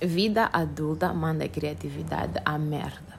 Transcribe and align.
vida 0.00 0.48
adulta 0.52 1.12
manda 1.12 1.48
criatividade 1.48 2.40
à 2.44 2.58
merda. 2.58 3.16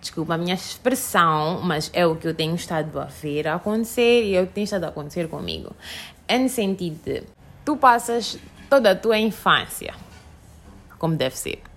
Desculpa 0.00 0.34
a 0.34 0.38
minha 0.38 0.54
expressão, 0.54 1.60
mas 1.62 1.90
é 1.92 2.06
o 2.06 2.16
que 2.16 2.26
eu 2.26 2.34
tenho 2.34 2.54
estado 2.54 2.98
a 2.98 3.04
ver 3.04 3.48
acontecer 3.48 4.24
e 4.24 4.34
é 4.34 4.42
o 4.42 4.46
que 4.46 4.54
tem 4.54 4.64
estado 4.64 4.84
a 4.84 4.88
acontecer 4.88 5.28
comigo. 5.28 5.74
É 6.26 6.38
no 6.38 6.48
sentido 6.48 7.04
de 7.04 7.22
tu 7.64 7.76
passas 7.76 8.38
toda 8.68 8.92
a 8.92 8.96
tua 8.96 9.18
infância 9.18 9.94
como 11.00 11.16
deve 11.16 11.36
ser. 11.36 11.69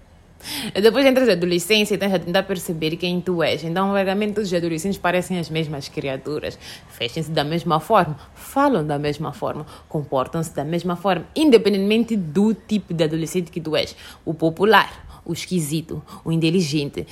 Depois 0.74 1.06
entras 1.06 1.28
na 1.28 1.34
adolescência 1.34 1.96
e 1.96 1.98
tens 1.98 2.14
a 2.14 2.20
tentar 2.20 2.44
perceber 2.44 2.96
quem 2.98 3.22
tu 3.22 3.42
és. 3.42 3.64
Então, 3.64 3.88
verdadeiramente, 3.94 4.34
todos 4.34 4.52
os 4.52 4.54
adolescentes 4.54 4.98
parecem 4.98 5.40
as 5.40 5.50
mesmas 5.50 5.88
criaturas. 5.88 6.58
Vestem-se 7.00 7.32
da 7.32 7.44
mesma 7.44 7.80
forma, 7.80 8.18
falam 8.36 8.86
da 8.86 9.00
mesma 9.00 9.34
forma, 9.34 9.66
comportam-se 9.88 10.54
da 10.54 10.64
mesma 10.64 10.96
forma, 10.96 11.26
independentemente 11.36 12.16
do 12.16 12.54
tipo 12.54 12.94
de 12.94 13.04
adolescente 13.04 13.52
que 13.52 13.62
tu 13.62 13.76
és. 13.76 13.96
O 14.26 14.34
popular, 14.34 15.22
o 15.26 15.34
esquisito, 15.34 16.04
o 16.24 16.32
inteligente. 16.32 17.08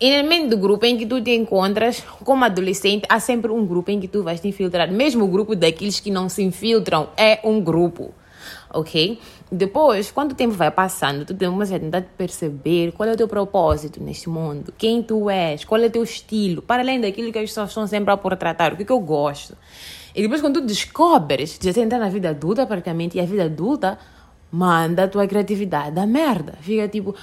E 0.00 0.22
meio 0.22 0.48
do 0.48 0.56
grupo 0.56 0.86
em 0.86 0.96
que 0.96 1.06
tu 1.06 1.20
te 1.20 1.34
encontras, 1.34 2.04
como 2.22 2.44
adolescente, 2.44 3.04
há 3.08 3.18
sempre 3.18 3.50
um 3.50 3.66
grupo 3.66 3.90
em 3.90 3.98
que 3.98 4.06
tu 4.06 4.22
vais 4.22 4.40
te 4.40 4.46
infiltrar. 4.46 4.92
Mesmo 4.92 5.24
o 5.24 5.28
grupo 5.28 5.56
daqueles 5.56 5.98
que 5.98 6.10
não 6.10 6.28
se 6.28 6.42
infiltram 6.42 7.08
é 7.16 7.40
um 7.42 7.60
grupo 7.60 8.14
ok? 8.72 9.18
Depois, 9.50 10.10
quando 10.10 10.32
o 10.32 10.34
tempo 10.34 10.54
vai 10.54 10.70
passando, 10.70 11.24
tu 11.24 11.34
tens 11.34 11.72
a 11.72 11.78
tentar 11.78 12.02
perceber 12.16 12.92
qual 12.92 13.08
é 13.08 13.12
o 13.12 13.16
teu 13.16 13.28
propósito 13.28 14.02
neste 14.02 14.28
mundo, 14.28 14.72
quem 14.76 15.02
tu 15.02 15.30
és, 15.30 15.64
qual 15.64 15.80
é 15.80 15.86
o 15.86 15.90
teu 15.90 16.02
estilo, 16.02 16.60
para 16.62 16.82
além 16.82 17.00
daquilo 17.00 17.32
que 17.32 17.38
as 17.38 17.50
pessoas 17.50 17.70
estão 17.70 17.86
sempre 17.86 18.12
a 18.12 18.16
por 18.16 18.36
tratar, 18.36 18.72
o 18.72 18.76
que, 18.76 18.84
que 18.84 18.92
eu 18.92 19.00
gosto. 19.00 19.56
E 20.14 20.22
depois, 20.22 20.40
quando 20.40 20.60
tu 20.60 20.66
descobres, 20.66 21.58
já 21.60 21.80
entrar 21.80 21.98
na 21.98 22.08
vida 22.08 22.30
adulta 22.30 22.66
praticamente, 22.66 23.16
e 23.16 23.20
a 23.20 23.24
vida 23.24 23.44
adulta 23.44 23.98
manda 24.50 25.04
a 25.04 25.08
tua 25.08 25.26
criatividade 25.26 25.92
da 25.92 26.06
merda. 26.06 26.54
Fica 26.60 26.88
tipo, 26.88 27.14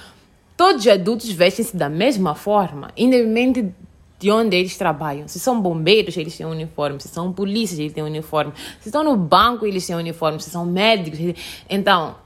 todos 0.56 0.82
os 0.82 0.88
adultos 0.88 1.30
vestem-se 1.30 1.76
da 1.76 1.88
mesma 1.88 2.34
forma, 2.34 2.90
independente 2.96 3.74
de 4.18 4.30
onde 4.30 4.56
eles 4.56 4.76
trabalham. 4.76 5.28
Se 5.28 5.38
são 5.38 5.60
bombeiros, 5.60 6.16
eles 6.16 6.36
têm 6.36 6.46
uniforme. 6.46 7.00
Se 7.00 7.08
são 7.08 7.32
polícias, 7.32 7.78
eles 7.78 7.92
têm 7.92 8.02
uniforme. 8.02 8.52
Se 8.80 8.88
estão 8.88 9.04
no 9.04 9.16
banco, 9.16 9.66
eles 9.66 9.86
têm 9.86 9.96
uniforme. 9.96 10.40
Se 10.40 10.50
são 10.50 10.64
médicos. 10.64 11.20
Eles... 11.20 11.64
Então, 11.68 12.16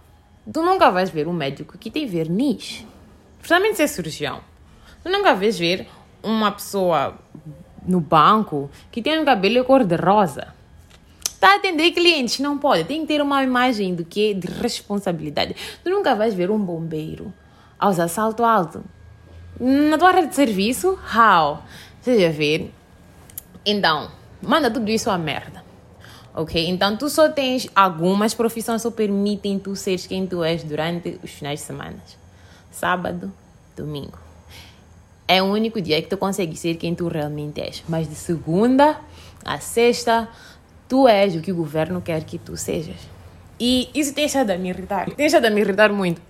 tu 0.53 0.63
nunca 0.63 0.91
vais 0.91 1.11
ver 1.11 1.27
um 1.27 1.33
médico 1.33 1.77
que 1.79 1.91
tem 1.91 2.07
verniz. 2.07 2.87
Principalmente 3.39 3.77
se 3.77 3.83
é 3.83 3.87
cirurgião. 3.87 4.41
Tu 5.03 5.11
nunca 5.11 5.35
vais 5.35 5.59
ver 5.59 5.89
uma 6.23 6.53
pessoa 6.53 7.15
no 7.87 8.01
banco 8.01 8.71
que 8.93 9.03
tem 9.03 9.19
um 9.19 9.25
cabelo 9.25 9.65
cor-de-rosa. 9.65 10.55
Está 11.25 11.55
a 11.55 11.57
atender 11.57 11.91
clientes, 11.93 12.39
não 12.39 12.59
pode. 12.59 12.85
Tem 12.85 13.01
que 13.01 13.07
ter 13.07 13.23
uma 13.23 13.43
imagem 13.43 13.95
do 13.95 14.05
que 14.05 14.35
de 14.35 14.47
responsabilidade. 14.47 15.57
Tu 15.83 15.89
nunca 15.89 16.15
vais 16.15 16.35
ver 16.35 16.51
um 16.51 16.59
bombeiro 16.59 17.33
a 17.79 17.89
usar 17.89 18.09
salto 18.09 18.45
alto. 18.45 18.85
Na 19.61 19.99
tua 19.99 20.09
área 20.09 20.27
de 20.27 20.35
serviço, 20.35 20.99
how? 21.15 21.63
Seja 22.01 22.31
ver. 22.31 22.73
Então, 23.65 24.11
manda 24.41 24.71
tudo 24.71 24.91
isso 24.91 25.11
à 25.11 25.19
merda. 25.19 25.63
Ok? 26.35 26.67
Então, 26.67 26.97
tu 26.97 27.11
só 27.11 27.29
tens 27.29 27.69
algumas 27.75 28.33
profissões 28.33 28.83
que 28.83 28.91
permitem 28.91 29.59
tu 29.59 29.77
seres 29.77 30.07
quem 30.07 30.27
tu 30.27 30.43
és 30.43 30.65
durante 30.65 31.21
os 31.23 31.31
finais 31.31 31.61
de 31.61 31.67
semana. 31.67 31.99
Sábado, 32.71 33.31
domingo. 33.77 34.19
É 35.29 35.43
o 35.43 35.47
único 35.47 35.79
dia 35.79 36.01
que 36.01 36.09
tu 36.09 36.17
consegues 36.17 36.59
ser 36.59 36.77
quem 36.77 36.95
tu 36.95 37.07
realmente 37.09 37.61
és. 37.61 37.85
Mas 37.87 38.09
de 38.09 38.15
segunda 38.15 38.99
a 39.45 39.59
sexta, 39.59 40.27
tu 40.89 41.07
és 41.07 41.37
o 41.37 41.43
que 41.43 41.53
o 41.53 41.57
governo 41.57 42.01
quer 42.01 42.25
que 42.25 42.39
tu 42.39 42.57
sejas. 42.57 42.97
E 43.61 43.91
isso 43.95 44.15
tem 44.15 44.25
estado 44.25 44.53
a 44.53 44.57
me 44.57 44.71
irritar. 44.71 45.11
Tem 45.11 45.27
estado 45.27 45.45
a 45.45 45.51
me 45.51 45.61
irritar 45.61 45.93
muito. 45.93 46.23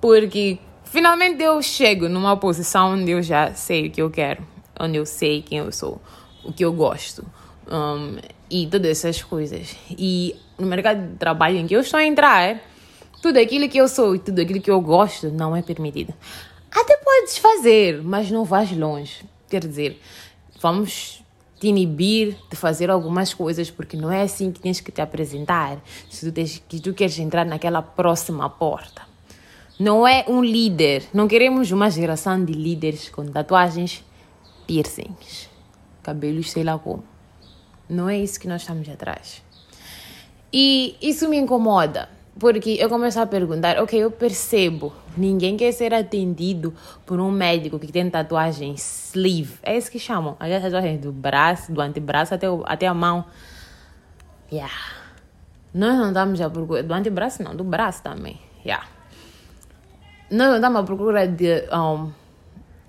Porque 0.00 0.58
Finalmente 0.94 1.42
eu 1.42 1.60
chego 1.60 2.08
numa 2.08 2.36
posição 2.36 2.92
onde 2.92 3.10
eu 3.10 3.20
já 3.20 3.52
sei 3.52 3.88
o 3.88 3.90
que 3.90 4.00
eu 4.00 4.08
quero, 4.08 4.46
onde 4.78 4.96
eu 4.96 5.04
sei 5.04 5.42
quem 5.42 5.58
eu 5.58 5.72
sou, 5.72 6.00
o 6.44 6.52
que 6.52 6.64
eu 6.64 6.72
gosto 6.72 7.26
um, 7.66 8.16
e 8.48 8.68
todas 8.68 8.90
essas 8.92 9.20
coisas. 9.20 9.74
E 9.90 10.36
no 10.56 10.68
mercado 10.68 11.04
de 11.04 11.16
trabalho 11.16 11.56
em 11.56 11.66
que 11.66 11.74
eu 11.74 11.80
estou 11.80 11.98
a 11.98 12.04
entrar, 12.04 12.60
tudo 13.20 13.40
aquilo 13.40 13.68
que 13.68 13.76
eu 13.76 13.88
sou 13.88 14.14
e 14.14 14.20
tudo 14.20 14.40
aquilo 14.40 14.60
que 14.60 14.70
eu 14.70 14.80
gosto 14.80 15.32
não 15.32 15.56
é 15.56 15.62
permitido. 15.62 16.14
Até 16.70 16.96
podes 16.98 17.38
fazer, 17.38 18.00
mas 18.00 18.30
não 18.30 18.44
vais 18.44 18.70
longe. 18.70 19.24
Quer 19.50 19.66
dizer, 19.66 20.00
vamos 20.60 21.24
te 21.58 21.66
inibir 21.66 22.36
de 22.48 22.54
fazer 22.54 22.88
algumas 22.88 23.34
coisas 23.34 23.68
porque 23.68 23.96
não 23.96 24.12
é 24.12 24.22
assim 24.22 24.52
que 24.52 24.60
tens 24.60 24.78
que 24.78 24.92
te 24.92 25.00
apresentar 25.00 25.76
se 26.08 26.24
tu, 26.24 26.32
tens, 26.32 26.62
tu 26.80 26.94
queres 26.94 27.18
entrar 27.18 27.44
naquela 27.44 27.82
próxima 27.82 28.48
porta 28.48 29.12
não 29.78 30.06
é 30.06 30.24
um 30.28 30.42
líder. 30.42 31.04
Não 31.12 31.26
queremos 31.26 31.70
uma 31.72 31.90
geração 31.90 32.44
de 32.44 32.52
líderes 32.52 33.08
com 33.08 33.26
tatuagens, 33.26 34.04
piercings, 34.66 35.50
cabelos, 36.02 36.50
sei 36.50 36.62
lá 36.62 36.78
como. 36.78 37.04
Não 37.88 38.08
é 38.08 38.18
isso 38.18 38.38
que 38.38 38.46
nós 38.46 38.62
estamos 38.62 38.88
atrás. 38.88 39.42
E 40.52 40.96
isso 41.02 41.28
me 41.28 41.36
incomoda, 41.36 42.08
porque 42.38 42.76
eu 42.78 42.88
começo 42.88 43.18
a 43.20 43.26
perguntar: 43.26 43.78
ok, 43.82 43.98
eu 43.98 44.10
percebo, 44.10 44.92
ninguém 45.16 45.56
quer 45.56 45.72
ser 45.72 45.92
atendido 45.92 46.72
por 47.04 47.18
um 47.18 47.30
médico 47.30 47.78
que 47.78 47.90
tem 47.90 48.08
tatuagem 48.08 48.74
sleeve. 48.74 49.58
É 49.62 49.76
isso 49.76 49.90
que 49.90 49.98
chamam, 49.98 50.36
as 50.38 50.62
tatuagens 50.62 51.00
do 51.00 51.10
braço, 51.10 51.72
do 51.72 51.80
antebraço 51.80 52.32
até, 52.32 52.48
o, 52.48 52.62
até 52.64 52.86
a 52.86 52.94
mão. 52.94 53.24
Yeah. 54.52 54.72
Nós 55.74 55.98
não 55.98 56.08
estamos 56.08 56.40
a 56.40 56.48
procurar. 56.48 56.82
Do 56.84 56.94
antebraço, 56.94 57.42
não, 57.42 57.56
do 57.56 57.64
braço 57.64 58.00
também. 58.04 58.38
Yeah 58.64 58.93
não 60.34 60.52
andamos 60.52 60.80
à 60.80 60.82
procura 60.82 61.26
de, 61.28 61.64
um, 61.72 62.10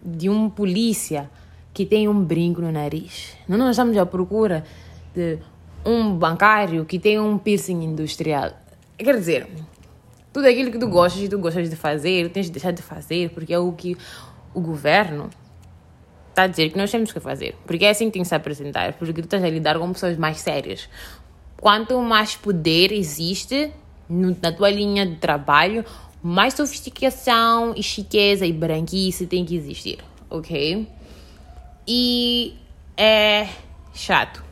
de 0.04 0.30
um 0.30 0.50
polícia 0.50 1.30
que 1.74 1.86
tem 1.86 2.08
um 2.08 2.24
brinco 2.24 2.62
no 2.62 2.72
nariz. 2.72 3.38
Não 3.48 3.58
nós 3.58 3.72
estamos 3.72 3.96
à 3.98 4.06
procura 4.06 4.64
de 5.14 5.38
um 5.86 6.16
bancário 6.16 6.86
que 6.86 6.98
tem 6.98 7.20
um 7.20 7.38
piercing 7.38 7.84
industrial. 7.84 8.52
Quer 8.98 9.16
dizer, 9.18 9.48
tudo 10.34 10.48
aquilo 10.48 10.72
que 10.72 10.80
tu 10.80 10.88
gostas 10.88 11.22
e 11.22 11.30
tu 11.30 11.38
gostas 11.38 11.70
de 11.70 11.76
fazer, 11.76 12.30
tens 12.32 12.48
de 12.48 12.54
deixar 12.54 12.72
de 12.72 12.82
fazer, 12.82 13.30
porque 13.30 13.54
é 13.54 13.60
o 13.60 13.72
que 13.72 13.96
o 14.54 14.62
governo 14.62 15.30
está 16.30 16.44
a 16.44 16.48
dizer 16.48 16.70
que 16.72 16.78
nós 16.78 16.90
temos 16.90 17.12
que 17.12 17.20
fazer. 17.20 17.56
Porque 17.68 17.86
é 17.86 17.92
assim 17.92 18.06
que 18.06 18.14
tem 18.14 18.22
que 18.24 18.28
se 18.28 18.36
apresentar, 18.36 18.94
porque 18.94 19.14
tu 19.14 19.26
estás 19.26 19.44
a 19.44 19.50
lidar 19.50 19.78
com 19.78 19.94
pessoas 19.94 20.18
mais 20.18 20.40
sérias. 20.40 20.90
Quanto 21.58 22.02
mais 22.02 22.36
poder 22.36 22.92
existe 22.92 23.72
na 24.10 24.52
tua 24.52 24.70
linha 24.70 25.06
de 25.06 25.16
trabalho, 25.16 25.84
mais 26.26 26.56
sofisticação 26.56 27.76
e 27.78 27.84
chiqueza 27.84 28.48
e 28.48 28.52
branquice 28.52 29.28
tem 29.28 29.46
que 29.46 29.56
existir, 29.56 30.00
ok? 30.28 30.88
E 31.88 32.56
é 32.98 33.48
chato, 33.94 34.44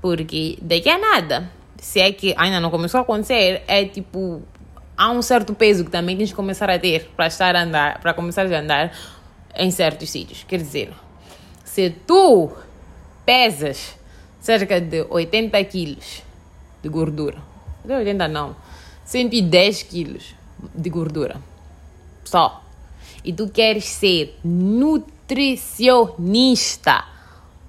porque 0.00 0.56
daqui 0.62 0.88
a 0.88 0.96
nada, 0.96 1.52
se 1.76 2.00
é 2.00 2.10
que 2.10 2.34
ainda 2.38 2.58
não 2.58 2.70
começou 2.70 3.00
a 3.00 3.02
acontecer, 3.02 3.62
é 3.68 3.84
tipo 3.84 4.40
há 4.96 5.10
um 5.10 5.20
certo 5.20 5.52
peso 5.52 5.84
que 5.84 5.90
também 5.90 6.16
tens 6.16 6.30
que 6.30 6.36
começar 6.36 6.70
a 6.70 6.78
ter 6.78 7.10
para 7.14 7.26
estar 7.26 7.54
a 7.54 7.64
andar, 7.64 8.00
para 8.00 8.14
começar 8.14 8.50
a 8.50 8.58
andar 8.58 8.90
em 9.56 9.70
certos 9.70 10.08
sítios. 10.08 10.42
Quer 10.44 10.56
dizer, 10.56 10.90
se 11.64 11.90
tu 12.06 12.50
pesas 13.26 13.94
cerca 14.40 14.80
de 14.80 15.02
80 15.10 15.62
quilos 15.64 16.22
de 16.82 16.88
gordura, 16.88 17.36
de 17.84 17.92
80 17.92 18.26
não, 18.26 18.56
110 19.04 19.82
quilos 19.82 20.37
de 20.74 20.90
gordura. 20.90 21.40
Só. 22.24 22.64
E 23.24 23.32
tu 23.32 23.48
queres 23.48 23.84
ser 23.84 24.36
nutricionista. 24.44 27.04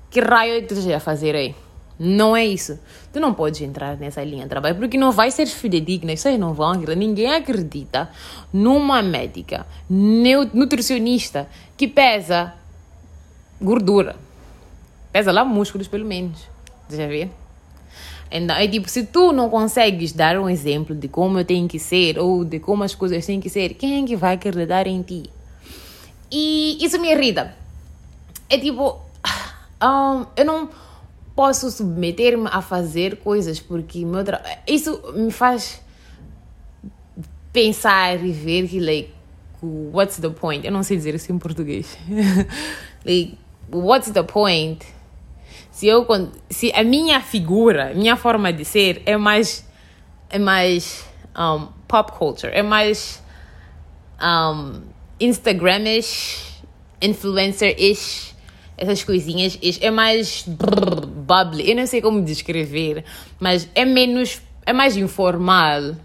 Que 0.09 0.21
raio 0.21 0.57
é 0.57 0.61
tu 0.61 0.73
a 0.93 0.99
fazer 0.99 1.35
aí? 1.35 1.55
Não 1.99 2.35
é 2.35 2.45
isso. 2.45 2.79
Tu 3.11 3.19
não 3.19 3.33
podes 3.33 3.61
entrar 3.61 3.97
nessa 3.97 4.23
linha 4.23 4.43
de 4.43 4.49
trabalho 4.49 4.75
porque 4.75 4.97
não 4.97 5.11
vai 5.11 5.31
ser 5.31 5.47
fidedigna. 5.47 6.15
Vocês 6.15 6.39
não 6.39 6.53
vão 6.53 6.69
acreditar. 6.69 6.95
Ninguém 6.95 7.33
acredita 7.33 8.09
numa 8.53 9.01
médica 9.01 9.65
nutricionista 9.89 11.49
que 11.75 11.87
pesa 11.87 12.53
gordura. 13.61 14.15
Pesa 15.11 15.31
lá 15.31 15.43
músculos, 15.43 15.87
pelo 15.87 16.05
menos. 16.05 16.47
Deixa 16.87 17.07
ver. 17.07 17.31
Então, 18.31 18.55
é 18.55 18.67
tipo, 18.67 18.87
se 18.87 19.05
tu 19.05 19.31
não 19.31 19.49
consegues 19.49 20.13
dar 20.13 20.37
um 20.37 20.47
exemplo 20.49 20.95
de 20.95 21.07
como 21.07 21.39
eu 21.39 21.45
tenho 21.45 21.67
que 21.67 21.79
ser 21.79 22.19
ou 22.19 22.45
de 22.45 22.59
como 22.59 22.83
as 22.83 22.93
coisas 22.93 23.25
têm 23.25 23.39
que 23.39 23.49
ser, 23.49 23.73
quem 23.73 24.03
é 24.03 24.05
que 24.05 24.15
vai 24.15 24.35
acreditar 24.35 24.85
em 24.85 25.01
ti? 25.01 25.29
E 26.31 26.77
isso 26.79 26.99
me 26.99 27.11
irrita. 27.11 27.55
É 28.47 28.57
tipo, 28.57 28.99
um, 29.83 30.25
eu 30.35 30.45
não 30.45 30.69
posso 31.35 31.71
submeter-me 31.71 32.47
a 32.51 32.61
fazer 32.61 33.17
coisas 33.17 33.59
porque 33.59 34.05
meu 34.05 34.23
tra... 34.23 34.43
isso 34.67 35.01
me 35.15 35.31
faz 35.31 35.81
pensar 37.51 38.23
e 38.23 38.31
ver 38.31 38.67
que, 38.67 38.79
like, 38.79 39.11
what's 39.63 40.17
the 40.17 40.29
point? 40.29 40.65
Eu 40.65 40.71
não 40.71 40.83
sei 40.83 40.97
dizer 40.97 41.15
isso 41.15 41.31
em 41.31 41.39
português. 41.39 41.97
like, 43.03 43.37
what's 43.71 44.11
the 44.11 44.21
point? 44.21 44.85
Se 45.79 45.87
eu 45.87 46.05
se 46.49 46.73
a 46.75 46.83
minha 46.83 47.21
figura, 47.21 47.93
minha 47.95 48.17
forma 48.17 48.51
de 48.51 48.65
ser 48.65 49.01
é 49.05 49.15
mais 49.15 49.65
é 50.29 50.37
mais 50.37 51.05
um, 51.33 51.67
pop 51.87 52.11
culture, 52.11 52.51
é 52.53 52.61
mais 52.61 53.23
um, 54.21 54.81
Instagram-ish, 55.21 56.61
influencer-ish, 57.01 58.35
essas 58.77 59.05
coisinhas. 59.05 59.57
É 59.79 59.89
mais 59.89 60.43
brrr, 60.45 61.05
bubbly. 61.05 61.69
Eu 61.69 61.77
não 61.77 61.87
sei 61.87 62.01
como 62.01 62.21
descrever, 62.25 63.05
mas 63.39 63.69
é 63.73 63.85
menos. 63.85 64.41
É 64.65 64.73
mais 64.73 64.97
informal. 64.97 65.95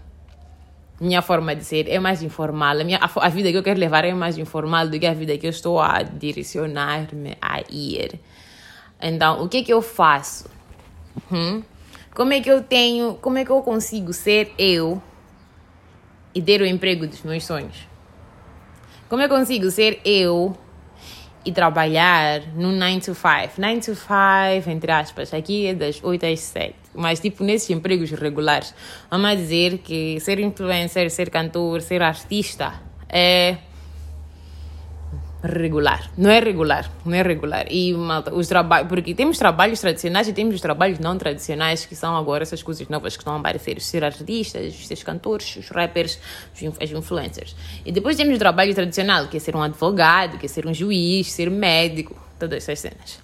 Minha 1.01 1.21
forma 1.21 1.53
de 1.53 1.65
ser 1.65 1.89
é 1.89 1.99
mais 1.99 2.23
informal. 2.23 2.79
A, 2.79 2.83
minha, 2.85 2.97
a, 2.99 3.25
a 3.25 3.27
vida 3.27 3.51
que 3.51 3.57
eu 3.57 3.63
quero 3.63 3.77
levar 3.77 4.05
é 4.05 4.13
mais 4.13 4.37
informal 4.37 4.87
do 4.87 4.97
que 4.97 5.05
a 5.05 5.13
vida 5.13 5.37
que 5.37 5.45
eu 5.45 5.51
estou 5.51 5.81
a 5.81 6.01
direcionar-me 6.01 7.35
a 7.41 7.59
ir. 7.69 8.21
Então, 9.07 9.43
o 9.43 9.47
que 9.47 9.57
é 9.57 9.63
que 9.63 9.71
eu 9.71 9.83
faço? 9.83 10.49
Hum? 11.31 11.61
Como 12.15 12.33
é 12.33 12.41
que 12.41 12.49
eu 12.49 12.63
tenho, 12.63 13.13
como 13.21 13.37
é 13.37 13.45
que 13.45 13.51
eu 13.51 13.61
consigo 13.61 14.11
ser 14.11 14.51
eu 14.57 14.99
e 16.33 16.41
ter 16.41 16.59
o 16.59 16.65
emprego 16.65 17.05
dos 17.05 17.21
meus 17.21 17.45
sonhos? 17.45 17.87
Como 19.07 19.21
eu 19.21 19.29
consigo 19.29 19.69
ser 19.69 20.01
eu 20.03 20.57
e 21.45 21.51
trabalhar 21.51 22.41
no 22.55 22.71
9 22.71 23.01
to 23.01 23.13
5? 23.13 23.61
9 23.61 23.79
to 23.81 23.93
5, 23.93 24.71
entre 24.71 24.91
aspas, 24.91 25.31
aqui 25.35 25.67
é 25.67 25.75
das 25.75 26.03
8 26.03 26.25
às 26.25 26.39
7. 26.39 26.73
Mas, 26.95 27.19
tipo, 27.19 27.43
nesses 27.43 27.69
empregos 27.69 28.09
regulares, 28.09 28.73
vamos 29.11 29.37
dizer 29.37 29.77
que 29.77 30.19
ser 30.19 30.39
influencer, 30.39 31.11
ser 31.11 31.29
cantor, 31.29 31.79
ser 31.81 32.01
artista 32.01 32.73
é 33.07 33.57
regular. 35.45 36.09
Não 36.17 36.29
é 36.29 36.39
regular, 36.39 36.91
não 37.05 37.13
é 37.13 37.21
regular. 37.21 37.65
E 37.69 37.93
malta, 37.93 38.33
os 38.33 38.47
trabalhos, 38.47 38.87
porque 38.87 39.13
temos 39.13 39.37
trabalhos 39.37 39.79
tradicionais 39.79 40.27
e 40.27 40.33
temos 40.33 40.55
os 40.55 40.61
trabalhos 40.61 40.99
não 40.99 41.17
tradicionais, 41.17 41.85
que 41.85 41.95
são 41.95 42.15
agora 42.15 42.43
essas 42.43 42.61
coisas 42.61 42.87
novas 42.87 43.15
que 43.15 43.21
estão 43.21 43.35
a 43.35 43.39
aparecer: 43.39 43.79
ser 43.81 44.03
artistas, 44.03 44.75
ser 44.75 45.03
cantores, 45.03 45.55
os 45.55 45.69
rappers, 45.69 46.19
os 46.53 46.91
influencers. 46.91 47.55
E 47.85 47.91
depois 47.91 48.17
temos 48.17 48.35
o 48.35 48.39
trabalho 48.39 48.73
tradicional, 48.73 49.27
que 49.27 49.37
é 49.37 49.39
ser 49.39 49.55
um 49.55 49.61
advogado, 49.61 50.37
que 50.37 50.45
é 50.45 50.49
ser 50.49 50.65
um 50.65 50.73
juiz, 50.73 51.31
ser 51.31 51.49
médico, 51.49 52.15
todas 52.39 52.57
essas 52.57 52.79
cenas. 52.79 53.19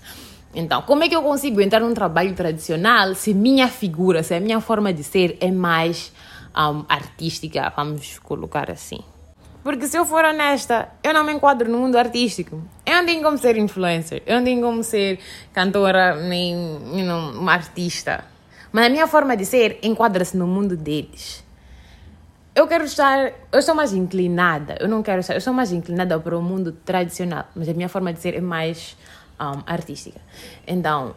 Então, 0.53 0.81
como 0.81 1.03
é 1.03 1.09
que 1.09 1.15
eu 1.15 1.23
consigo 1.23 1.61
entrar 1.61 1.79
num 1.79 1.93
trabalho 1.93 2.33
tradicional 2.35 3.15
se 3.15 3.33
minha 3.33 3.67
figura, 3.69 4.21
se 4.21 4.33
a 4.33 4.39
minha 4.39 4.59
forma 4.59 4.93
de 4.93 5.03
ser 5.03 5.37
é 5.39 5.49
mais 5.49 6.11
um, 6.55 6.83
artística, 6.89 7.71
vamos 7.75 8.19
colocar 8.19 8.69
assim? 8.69 8.99
Porque 9.63 9.87
se 9.87 9.97
eu 9.97 10.05
for 10.05 10.25
honesta, 10.25 10.89
eu 11.03 11.13
não 11.13 11.23
me 11.23 11.33
enquadro 11.33 11.69
no 11.69 11.77
mundo 11.77 11.97
artístico. 11.97 12.61
Eu 12.85 12.95
não 12.95 13.05
tenho 13.05 13.21
como 13.21 13.37
ser 13.37 13.57
influencer, 13.57 14.23
eu 14.25 14.37
não 14.37 14.43
tenho 14.43 14.61
como 14.61 14.83
ser 14.83 15.19
cantora, 15.53 16.15
nem 16.15 16.53
you 16.53 17.05
know, 17.05 17.31
uma 17.39 17.53
artista. 17.53 18.25
Mas 18.71 18.85
a 18.85 18.89
minha 18.89 19.05
forma 19.05 19.35
de 19.35 19.45
ser 19.45 19.79
enquadra-se 19.83 20.35
no 20.35 20.47
mundo 20.47 20.75
deles. 20.75 21.43
Eu 22.55 22.67
quero 22.67 22.83
estar. 22.83 23.31
Eu 23.51 23.61
sou 23.61 23.75
mais 23.75 23.93
inclinada. 23.93 24.77
Eu 24.79 24.87
não 24.87 25.03
quero 25.03 25.19
estar. 25.19 25.33
Eu 25.33 25.41
sou 25.41 25.53
mais 25.53 25.71
inclinada 25.71 26.19
para 26.19 26.37
o 26.37 26.41
mundo 26.41 26.71
tradicional. 26.71 27.45
Mas 27.55 27.69
a 27.69 27.73
minha 27.73 27.87
forma 27.87 28.11
de 28.11 28.19
ser 28.19 28.35
é 28.35 28.41
mais 28.41 28.97
um, 29.39 29.61
artística. 29.65 30.19
Então, 30.67 31.15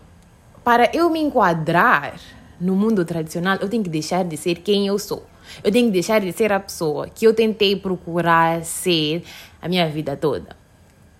para 0.63 0.91
eu 0.95 1.11
me 1.11 1.21
enquadrar 1.21 2.15
no 2.61 2.75
mundo 2.77 3.05
tradicional, 3.05 3.59
eu 3.61 3.69
tenho 3.69 3.83
que 3.83 3.91
deixar 3.91 4.25
de 4.25 4.37
ser 4.37 4.57
quem 4.57 4.87
eu 4.87 4.99
sou. 4.99 5.25
Eu 5.63 5.71
tenho 5.71 5.87
que 5.87 5.93
deixar 5.93 6.21
de 6.21 6.33
ser 6.33 6.53
a 6.53 6.61
pessoa 6.61 7.09
que 7.09 7.27
eu 7.27 7.35
tentei 7.35 7.77
procurar 7.77 8.65
ser 8.65 9.23
a 9.61 9.69
minha 9.69 9.89
vida 9.89 10.17
toda. 10.17 10.57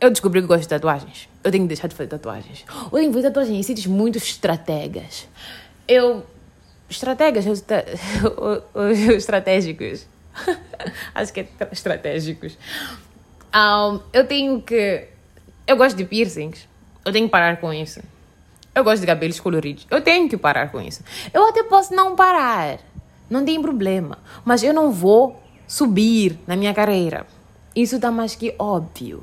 Eu 0.01 0.11
descobri 0.11 0.41
que 0.41 0.47
gosto 0.47 0.63
de 0.63 0.69
tatuagens. 0.69 1.29
Eu 1.43 1.51
tenho 1.51 1.65
que 1.65 1.69
deixar 1.69 1.89
de 1.89 1.95
fazer 1.95 2.09
tatuagens. 2.09 2.65
Eu 2.69 2.91
tenho 2.91 3.09
que 3.09 3.15
fazer 3.15 3.29
tatuagens 3.29 3.59
em 3.59 3.63
sítios 3.63 3.87
muito 3.87 4.19
estrategas. 4.19 5.27
Eu. 5.89 6.27
Estrategas, 6.89 7.47
os, 7.47 8.99
estratégicos. 9.17 10.07
Acho 11.15 11.33
que 11.33 11.41
é 11.41 11.49
estratégicos. 11.73 12.59
Um, 13.55 14.01
eu 14.13 14.27
tenho 14.27 14.61
que. 14.61 15.09
Eu 15.67 15.77
gosto 15.77 15.97
de 15.97 16.05
piercings. 16.05 16.69
Eu 17.05 17.13
tenho 17.13 17.27
que 17.27 17.33
parar 17.33 17.57
com 17.59 17.73
isso. 17.73 18.01
Eu 18.75 18.83
gosto 18.83 19.01
de 19.01 19.07
cabelos 19.07 19.39
coloridos. 19.39 19.87
Eu 19.91 20.03
tenho 20.03 20.29
que 20.29 20.37
parar 20.37 20.71
com 20.71 20.81
isso. 20.81 21.03
Eu 21.33 21.49
até 21.49 21.63
posso 21.63 21.95
não 21.95 22.17
parar. 22.17 22.79
Não 23.29 23.45
tem 23.45 23.61
problema. 23.61 24.19
Mas 24.45 24.63
eu 24.63 24.73
não 24.73 24.91
vou 24.93 25.41
subir 25.67 26.39
na 26.47 26.57
minha 26.57 26.75
carreira. 26.75 27.27
Isso 27.75 27.97
está 27.97 28.11
mais 28.11 28.35
que 28.35 28.55
óbvio. 28.59 29.23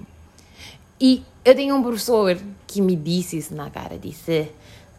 E 1.00 1.24
eu 1.44 1.56
tenho 1.56 1.76
um 1.76 1.82
professor 1.82 2.38
que 2.68 2.82
me 2.82 2.96
disse 2.96 3.38
isso 3.38 3.56
na 3.56 3.70
cara. 3.70 3.98
Disse, 3.98 4.52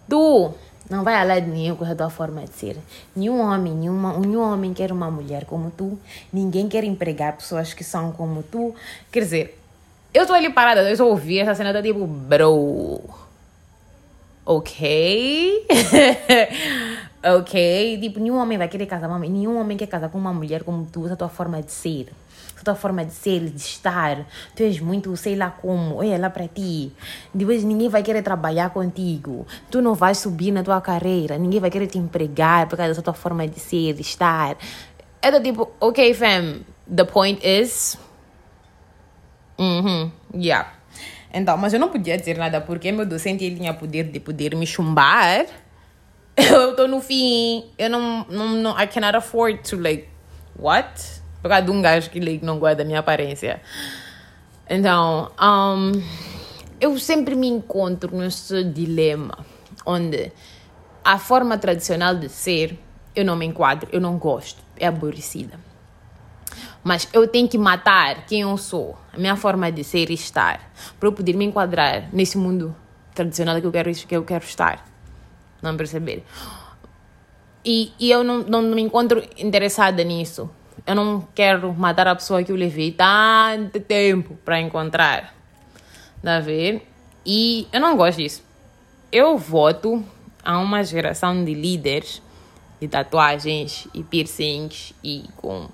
tu 0.08 0.52
não 0.90 1.04
vai 1.04 1.14
a 1.14 1.24
lado 1.24 1.46
nenhum 1.46 1.76
com 1.76 1.84
a 1.84 1.94
tua 1.94 2.10
forma 2.10 2.42
de 2.42 2.52
ser. 2.54 2.76
Nenhum 3.14 3.40
homem, 3.40 3.72
nenhuma, 3.72 4.18
nenhum 4.18 4.42
homem 4.42 4.74
quer 4.74 4.92
uma 4.92 5.10
mulher 5.10 5.44
como 5.44 5.70
tu. 5.70 5.98
Ninguém 6.32 6.68
quer 6.68 6.84
empregar 6.84 7.36
pessoas 7.36 7.72
que 7.72 7.84
são 7.84 8.12
como 8.12 8.42
tu. 8.42 8.74
Quer 9.10 9.20
dizer, 9.20 9.58
eu 10.12 10.22
estou 10.22 10.36
ali 10.36 10.50
parada, 10.50 10.82
eu 10.82 10.92
estou 10.92 11.08
ouvindo 11.08 11.42
essa 11.42 11.54
cena, 11.54 11.72
tá 11.72 11.80
tipo, 11.80 12.06
bro. 12.06 13.00
Ok? 14.44 15.66
ok? 17.24 17.98
Tipo, 18.00 18.20
nenhum 18.20 18.36
homem 18.36 18.58
vai 18.58 18.68
querer 18.68 18.86
casar 18.86 19.08
nenhum 19.20 19.58
homem 19.58 19.76
quer 19.76 19.86
casar 19.86 20.08
com 20.08 20.18
uma 20.18 20.32
mulher 20.32 20.64
como 20.64 20.84
tu, 20.86 21.06
essa 21.06 21.16
tua 21.16 21.28
forma 21.28 21.62
de 21.62 21.70
ser. 21.70 22.08
Essa 22.54 22.64
tua 22.64 22.74
forma 22.74 23.04
de 23.04 23.12
ser, 23.12 23.48
de 23.48 23.56
estar. 23.56 24.26
Tu 24.54 24.62
és 24.62 24.80
muito, 24.80 25.16
sei 25.16 25.36
lá 25.36 25.50
como, 25.50 25.96
olha 25.96 26.18
lá 26.18 26.30
para 26.30 26.48
ti. 26.48 26.92
Depois 27.32 27.62
ninguém 27.64 27.88
vai 27.88 28.02
querer 28.02 28.22
trabalhar 28.22 28.70
contigo. 28.70 29.46
Tu 29.70 29.80
não 29.80 29.94
vais 29.94 30.18
subir 30.18 30.52
na 30.52 30.62
tua 30.62 30.80
carreira. 30.80 31.38
Ninguém 31.38 31.60
vai 31.60 31.70
querer 31.70 31.86
te 31.86 31.98
empregar 31.98 32.68
por 32.68 32.76
causa 32.76 32.90
dessa 32.90 33.02
tua 33.02 33.14
forma 33.14 33.46
de 33.46 33.60
ser, 33.60 33.94
de 33.94 34.02
estar. 34.02 34.56
É 35.20 35.30
do 35.30 35.40
tipo, 35.40 35.70
ok, 35.80 36.14
fam, 36.14 36.60
the 36.94 37.04
point 37.04 37.40
is. 37.46 37.96
Uhum, 39.58 40.10
yeah. 40.34 40.72
Então, 41.32 41.56
mas 41.56 41.72
eu 41.72 41.80
não 41.80 41.88
podia 41.88 42.18
dizer 42.18 42.36
nada 42.36 42.60
porque 42.60 42.92
meu 42.92 43.06
docente 43.06 43.44
ele 43.44 43.56
tinha 43.56 43.72
poder 43.72 44.04
de 44.04 44.20
poder 44.20 44.54
me 44.54 44.66
chumbar. 44.66 45.46
Eu 46.36 46.70
estou 46.70 46.88
no 46.88 47.00
fim, 47.00 47.64
eu 47.76 47.90
não, 47.90 48.24
não, 48.28 48.48
não, 48.54 48.80
I 48.80 48.86
cannot 48.86 49.14
afford 49.14 49.68
to 49.68 49.78
like, 49.78 50.08
what? 50.58 50.88
Por 51.42 51.48
causa 51.50 51.66
de 51.66 51.70
um 51.70 51.82
gajo 51.82 52.08
que 52.08 52.20
like, 52.20 52.42
não 52.42 52.58
gosta 52.58 52.76
da 52.76 52.84
minha 52.84 53.00
aparência. 53.00 53.60
Então, 54.68 55.30
um, 55.38 55.92
eu 56.80 56.98
sempre 56.98 57.34
me 57.34 57.48
encontro 57.48 58.16
nesse 58.16 58.64
dilema 58.64 59.44
onde 59.84 60.32
a 61.04 61.18
forma 61.18 61.58
tradicional 61.58 62.14
de 62.14 62.30
ser 62.30 62.78
eu 63.14 63.24
não 63.26 63.36
me 63.36 63.44
enquadro, 63.44 63.88
eu 63.92 64.00
não 64.00 64.16
gosto, 64.16 64.62
é 64.78 64.86
aborrecida. 64.86 65.60
Mas 66.82 67.08
eu 67.12 67.28
tenho 67.28 67.46
que 67.46 67.58
matar 67.58 68.24
quem 68.26 68.40
eu 68.40 68.56
sou, 68.56 68.96
a 69.12 69.18
minha 69.18 69.36
forma 69.36 69.70
de 69.70 69.84
ser 69.84 70.10
e 70.10 70.14
estar, 70.14 70.72
para 70.98 71.08
eu 71.08 71.12
poder 71.12 71.36
me 71.36 71.44
enquadrar 71.44 72.08
nesse 72.12 72.38
mundo 72.38 72.74
tradicional 73.14 73.60
que 73.60 73.66
eu 73.66 73.72
quero, 73.72 73.92
que 73.92 74.16
eu 74.16 74.24
quero 74.24 74.44
estar. 74.44 74.91
Não 75.62 75.76
perceber? 75.76 76.24
E, 77.64 77.92
e 77.98 78.10
eu 78.10 78.24
não, 78.24 78.38
não 78.38 78.62
me 78.62 78.82
encontro 78.82 79.22
interessada 79.38 80.02
nisso. 80.02 80.50
Eu 80.84 80.96
não 80.96 81.26
quero 81.34 81.72
matar 81.72 82.08
a 82.08 82.14
pessoa 82.14 82.42
que 82.42 82.50
eu 82.50 82.56
levei 82.56 82.90
tanto 82.90 83.78
tempo 83.80 84.36
para 84.44 84.60
encontrar. 84.60 85.34
Dá 86.22 86.38
a 86.38 86.40
ver? 86.40 86.86
E 87.24 87.68
eu 87.72 87.80
não 87.80 87.96
gosto 87.96 88.18
disso. 88.18 88.42
Eu 89.12 89.38
voto 89.38 90.04
a 90.44 90.58
uma 90.58 90.82
geração 90.82 91.44
de 91.44 91.54
líderes 91.54 92.20
de 92.80 92.88
tatuagens 92.88 93.86
e 93.94 94.02
piercings 94.02 94.92
e 95.04 95.24
com 95.36 95.68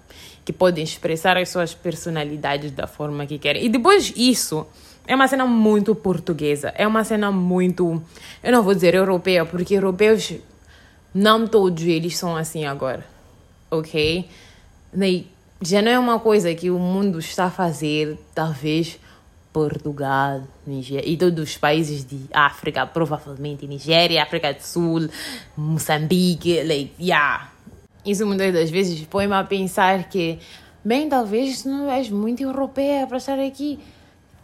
que 0.44 0.52
podem 0.52 0.84
expressar 0.84 1.38
as 1.38 1.48
suas 1.48 1.74
personalidades 1.74 2.70
da 2.70 2.86
forma 2.86 3.26
que 3.26 3.38
querem. 3.38 3.64
E 3.64 3.68
depois 3.68 4.12
isso 4.14 4.66
é 5.08 5.14
uma 5.14 5.26
cena 5.26 5.46
muito 5.46 5.94
portuguesa, 5.94 6.72
é 6.76 6.86
uma 6.86 7.02
cena 7.02 7.32
muito, 7.32 8.00
eu 8.42 8.52
não 8.52 8.62
vou 8.62 8.74
dizer 8.74 8.94
europeia, 8.94 9.44
porque 9.44 9.74
europeus 9.74 10.34
não 11.14 11.48
todos 11.48 11.82
eles 11.82 12.16
são 12.16 12.36
assim 12.36 12.64
agora, 12.64 13.04
ok? 13.70 14.28
Já 15.60 15.82
não 15.82 15.90
é 15.90 15.98
uma 15.98 16.20
coisa 16.20 16.54
que 16.54 16.70
o 16.70 16.78
mundo 16.78 17.18
está 17.18 17.46
a 17.46 17.50
fazer, 17.50 18.16
talvez 18.32 19.00
Portugal, 19.52 20.42
Nigéria 20.66 21.08
e 21.08 21.16
todos 21.16 21.42
os 21.42 21.56
países 21.56 22.04
de 22.04 22.20
África, 22.32 22.86
provavelmente 22.86 23.66
Nigéria, 23.66 24.22
África 24.22 24.52
do 24.52 24.60
Sul, 24.60 25.08
Moçambique, 25.56 26.62
like, 26.62 26.92
yeah 27.00 27.48
isso 28.04 28.24
muitas 28.26 28.52
das 28.52 28.70
vezes 28.70 29.00
põe-me 29.04 29.34
a 29.34 29.44
pensar 29.44 30.08
que, 30.08 30.38
bem, 30.84 31.08
talvez 31.08 31.64
não 31.64 31.90
és 31.90 32.08
muito 32.08 32.42
europeia 32.42 33.06
para 33.06 33.18
estar 33.18 33.38
aqui. 33.38 33.78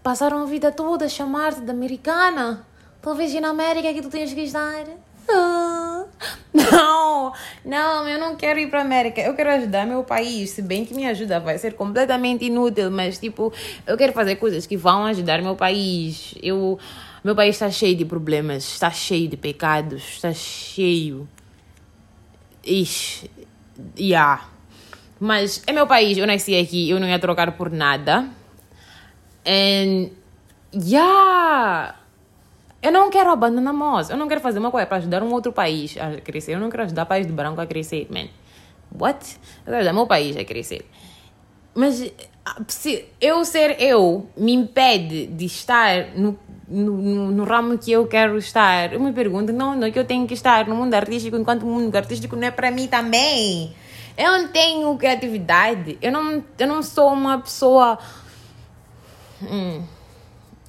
Passaram 0.04 0.42
a 0.42 0.44
vida 0.44 0.70
toda 0.70 1.06
a 1.06 1.08
chamar-te 1.08 1.62
de 1.62 1.70
americana. 1.70 2.66
Talvez 3.00 3.32
ir 3.32 3.40
na 3.40 3.48
América 3.48 3.90
que 3.94 4.02
tu 4.02 4.10
tens 4.10 4.34
que 4.34 4.42
estar. 4.42 4.84
Ah. 5.30 6.04
Não, 6.52 7.32
não, 7.64 8.06
eu 8.06 8.20
não 8.20 8.36
quero 8.36 8.60
ir 8.60 8.68
para 8.68 8.80
a 8.80 8.82
América. 8.82 9.22
Eu 9.22 9.34
quero 9.34 9.50
ajudar 9.52 9.86
meu 9.86 10.04
país. 10.04 10.50
Se 10.50 10.60
bem 10.60 10.84
que 10.84 10.92
minha 10.92 11.10
ajuda 11.10 11.40
vai 11.40 11.56
ser 11.56 11.72
completamente 11.72 12.44
inútil, 12.44 12.90
mas 12.90 13.16
tipo, 13.16 13.50
eu 13.86 13.96
quero 13.96 14.12
fazer 14.12 14.36
coisas 14.36 14.66
que 14.66 14.76
vão 14.76 15.06
ajudar 15.06 15.40
meu 15.40 15.56
país. 15.56 16.34
Eu, 16.42 16.78
meu 17.24 17.34
país 17.34 17.54
está 17.54 17.70
cheio 17.70 17.96
de 17.96 18.04
problemas, 18.04 18.62
está 18.64 18.90
cheio 18.90 19.26
de 19.26 19.38
pecados, 19.38 20.02
está 20.02 20.34
cheio. 20.34 21.26
Ixi, 22.62 23.30
yeah. 23.98 24.48
Mas 25.18 25.62
é 25.66 25.72
meu 25.72 25.86
país, 25.86 26.18
eu 26.18 26.26
nasci 26.26 26.54
aqui, 26.54 26.90
eu 26.90 27.00
não 27.00 27.08
ia 27.08 27.18
trocar 27.18 27.52
por 27.52 27.70
nada. 27.70 28.28
And 29.46 30.10
yeah, 30.74 31.94
eu 32.82 32.92
não 32.92 33.10
quero 33.10 33.30
abandonar 33.30 33.72
Moz. 33.72 34.10
Eu 34.10 34.16
não 34.16 34.28
quero 34.28 34.40
fazer 34.40 34.58
uma 34.58 34.70
coisa 34.70 34.86
para 34.86 34.98
ajudar 34.98 35.22
um 35.22 35.32
outro 35.32 35.52
país 35.52 35.96
a 35.96 36.20
crescer. 36.20 36.52
Eu 36.52 36.60
não 36.60 36.70
quero 36.70 36.84
ajudar 36.84 37.04
o 37.04 37.06
país 37.06 37.26
de 37.26 37.32
branco 37.32 37.60
a 37.60 37.66
crescer, 37.66 38.06
man. 38.10 38.28
What? 38.98 39.36
Eu 39.60 39.64
quero 39.64 39.76
ajudar 39.78 39.92
meu 39.92 40.06
país 40.06 40.36
a 40.36 40.44
crescer. 40.44 40.84
Mas 41.74 42.12
se 42.68 43.04
eu 43.20 43.44
ser 43.44 43.80
eu 43.80 44.28
me 44.36 44.52
impede 44.52 45.26
de 45.26 45.46
estar 45.46 46.08
no, 46.14 46.38
no, 46.68 47.32
no, 47.32 47.44
ramo 47.44 47.78
que 47.78 47.90
eu 47.90 48.06
quero 48.06 48.36
estar. 48.38 48.92
Eu 48.92 49.00
me 49.00 49.12
pergunto, 49.12 49.52
não, 49.52 49.74
não, 49.74 49.90
que 49.90 49.98
eu 49.98 50.04
tenho 50.04 50.26
que 50.26 50.34
estar 50.34 50.66
no 50.66 50.76
mundo 50.76 50.94
artístico, 50.94 51.36
enquanto 51.36 51.62
o 51.62 51.66
mundo 51.66 51.94
artístico 51.96 52.36
não 52.36 52.46
é 52.46 52.50
para 52.50 52.70
mim 52.70 52.86
também. 52.86 53.74
Eu 54.16 54.30
não 54.30 54.48
tenho 54.48 54.96
criatividade. 54.96 55.98
Eu 56.00 56.12
não, 56.12 56.44
eu 56.58 56.66
não 56.66 56.82
sou 56.82 57.12
uma 57.12 57.38
pessoa. 57.38 57.98
Hum, 59.50 59.82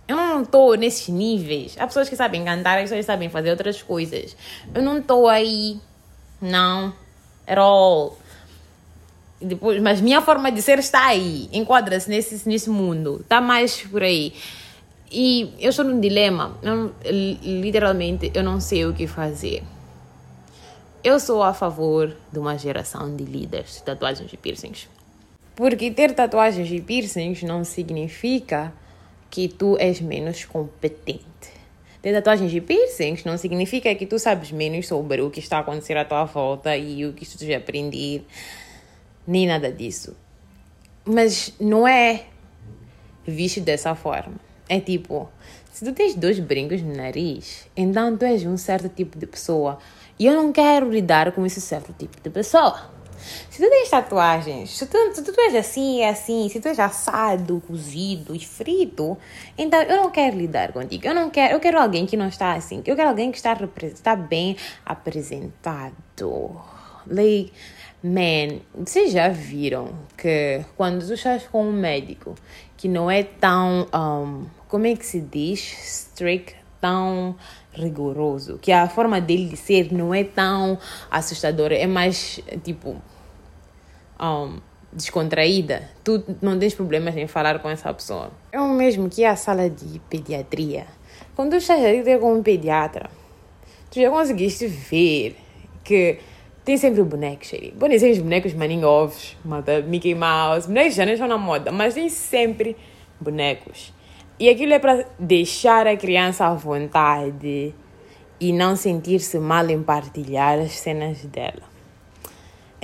eu 0.08 0.15
não 0.15 0.44
estou 0.44 0.75
nesses 0.75 1.08
níveis. 1.10 1.75
Há 1.79 1.88
pessoas 1.88 2.08
que 2.08 2.15
sabem 2.15 2.44
cantar, 2.44 2.77
há 2.77 2.82
pessoas 2.82 3.00
que 3.00 3.05
sabem 3.05 3.29
fazer 3.29 3.50
outras 3.50 3.82
coisas. 3.82 4.36
Eu 4.74 4.82
não 4.82 5.00
estou 5.00 5.27
aí. 5.27 5.79
Não. 6.41 6.94
At 7.48 7.58
all. 7.58 8.17
Depois, 9.41 9.82
mas 9.82 10.01
minha 10.01 10.22
forma 10.22 10.51
de 10.51 10.62
ser 10.62 10.79
está 10.79 11.08
aí. 11.08 11.50
Enquadra-se 11.51 12.10
nesse, 12.10 12.48
nesse 12.48 12.70
mundo. 12.70 13.22
Está 13.22 13.41
mais 13.41 13.82
por 13.82 14.03
aí. 14.03 14.34
E 15.12 15.53
eu 15.60 15.70
estou 15.70 15.86
num 15.86 16.00
dilema. 16.00 16.58
Eu, 16.62 16.94
literalmente, 17.44 18.32
eu 18.34 18.44
não 18.44 18.60
sei 18.60 18.86
o 18.86 18.94
que 18.94 19.08
fazer. 19.08 19.63
Eu 21.03 21.20
sou 21.20 21.44
a 21.44 21.53
favor 21.53 22.15
de 22.32 22.39
uma 22.39 22.58
geração 22.58 23.15
de 23.15 23.24
líderes 23.24 23.75
de 23.75 23.84
tatuagens 23.84 24.32
e 24.32 24.38
piercings. 24.38 24.88
Porque 25.56 25.90
ter 25.90 26.14
tatuagens 26.14 26.70
e 26.70 26.82
piercings 26.82 27.44
não 27.44 27.64
significa 27.64 28.74
que 29.30 29.48
tu 29.48 29.78
és 29.78 30.02
menos 30.02 30.44
competente. 30.44 31.24
Ter 32.02 32.14
tatuagens 32.14 32.54
e 32.54 32.62
piercings 32.62 33.24
não 33.24 33.38
significa 33.38 33.94
que 33.96 34.06
tu 34.06 34.20
sabes 34.20 34.52
menos 34.52 34.88
sobre 34.88 35.22
o 35.22 35.32
que 35.32 35.40
está 35.40 35.58
a 35.58 35.60
acontecer 35.62 35.98
à 35.98 36.06
tua 36.06 36.26
volta 36.26 36.76
e 36.76 37.06
o 37.06 37.14
que 37.14 37.26
tu 37.26 37.46
já 37.46 37.58
aprender, 37.58 38.26
nem 39.26 39.48
nada 39.48 39.72
disso. 39.72 40.16
Mas 41.06 41.54
não 41.60 41.88
é 41.88 42.26
visto 43.26 43.62
dessa 43.62 43.96
forma. 43.96 44.36
É 44.68 44.80
tipo, 44.80 45.30
se 45.72 45.86
tu 45.86 45.94
tens 45.94 46.16
dois 46.16 46.40
brincos 46.40 46.82
no 46.82 46.96
nariz, 46.96 47.68
então 47.76 48.16
tu 48.18 48.26
és 48.26 48.46
um 48.46 48.58
certo 48.58 48.90
tipo 48.90 49.18
de 49.18 49.26
pessoa 49.26 49.80
e 50.20 50.26
eu 50.26 50.34
não 50.34 50.52
quero 50.52 50.90
lidar 50.90 51.32
com 51.32 51.46
esse 51.46 51.62
certo 51.62 51.94
tipo 51.98 52.22
de 52.22 52.30
pessoa. 52.30 52.95
Se 53.50 53.63
tu 53.63 53.70
tens 53.70 53.89
tatuagens, 53.89 54.77
se 54.77 54.86
tu, 54.86 54.98
se 55.13 55.24
tu 55.24 55.41
és 55.41 55.55
assim, 55.55 56.01
é 56.01 56.10
assim, 56.10 56.48
se 56.50 56.60
tu 56.60 56.67
és 56.67 56.79
assado, 56.79 57.62
cozido 57.67 58.36
e 58.36 58.39
frito, 58.39 59.17
então 59.58 59.82
eu 59.82 59.98
não 59.98 60.12
quero 60.12 60.38
lidar 60.38 60.72
contigo. 60.72 61.05
Eu 61.05 61.13
não 61.13 61.29
quero, 61.29 61.53
eu 61.53 61.60
quero 61.60 61.79
alguém 61.79 62.05
que 62.05 62.17
não 62.17 62.27
está 62.27 62.53
assim. 62.53 62.82
Eu 62.86 62.96
quero 62.96 63.10
alguém 63.10 63.32
que 63.32 63.38
está, 63.38 63.58
está 63.84 64.15
bem 64.15 64.55
apresentado. 64.86 65.94
Like, 67.08 67.51
man, 68.03 68.60
vocês 68.74 69.12
já 69.12 69.29
viram 69.29 69.89
que 70.17 70.63
quando 70.75 71.05
tu 71.05 71.13
estás 71.13 71.48
com 71.48 71.67
um 71.67 71.72
médico 71.72 72.36
que 72.77 72.88
não 72.88 73.10
é 73.10 73.24
tão, 73.24 73.88
um, 73.94 74.46
como 74.67 74.88
é 74.88 74.96
que 74.96 75.05
se 75.05 75.22
diz, 75.22 75.60
strict, 75.60 76.55
tão 76.79 77.36
rigoroso, 77.74 78.58
que 78.60 78.72
a 78.72 78.88
forma 78.88 79.20
dele 79.20 79.50
de 79.50 79.58
ser 79.58 79.91
não 79.91 80.13
é 80.13 80.24
tão 80.24 80.77
assustadora, 81.10 81.75
é 81.75 81.88
mais 81.88 82.39
tipo 82.63 83.01
um, 84.22 84.60
descontraída, 84.92 85.90
tu 86.04 86.24
não 86.42 86.58
tens 86.58 86.74
problemas 86.74 87.16
em 87.18 87.28
falar 87.28 87.60
com 87.60 87.70
essa 87.70 87.94
pessoa. 87.94 88.32
É 88.52 88.60
o 88.60 88.70
mesmo 88.70 89.10
que 89.10 89.26
a 89.26 89.36
sala 89.36 89.70
de 89.70 90.00
pediatria. 90.10 90.88
Quando 91.36 91.52
tu 91.52 91.58
estás 91.58 91.84
a 91.84 91.92
lidar 91.92 92.20
com 92.20 92.34
um 92.34 92.42
pediatra, 92.42 93.10
tu 93.92 94.00
já 94.00 94.10
conseguiste 94.10 94.68
ver 94.68 95.36
que 95.84 96.18
tem 96.64 96.78
sempre 96.78 97.02
o 97.02 97.06
boneco, 97.06 97.46
Sherry. 97.46 97.72
Podem 97.78 98.00
ser 98.00 98.12
os 98.12 98.20
bonecos 98.20 98.54
maninho 98.54 98.88
Mickey 99.88 100.16
Mouse, 100.16 100.68
bonecos 100.68 100.96
já 100.96 101.06
não 101.06 101.14
estão 101.14 101.28
na 101.28 101.38
moda, 101.38 101.72
mas 101.72 101.94
tem 101.94 102.10
sempre 102.10 102.76
bonecos. 103.20 103.94
E 104.40 104.50
aquilo 104.50 104.74
é 104.74 104.80
para 104.80 105.06
deixar 105.20 105.88
a 105.88 105.96
criança 105.96 106.46
à 106.46 106.54
vontade 106.54 107.74
e 108.40 108.52
não 108.52 108.76
sentir-se 108.76 109.40
mal 109.40 109.70
em 109.70 109.82
partilhar 109.82 110.60
as 110.60 110.74
cenas 110.74 111.24
dela. 111.26 111.75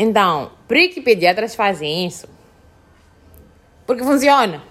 Então, 0.04 0.50
por 0.68 0.78
que 0.78 1.00
pediatras 1.00 1.54
fazem 1.54 2.08
isso? 2.08 2.28
Porque 3.86 4.04
funciona. 4.04 4.64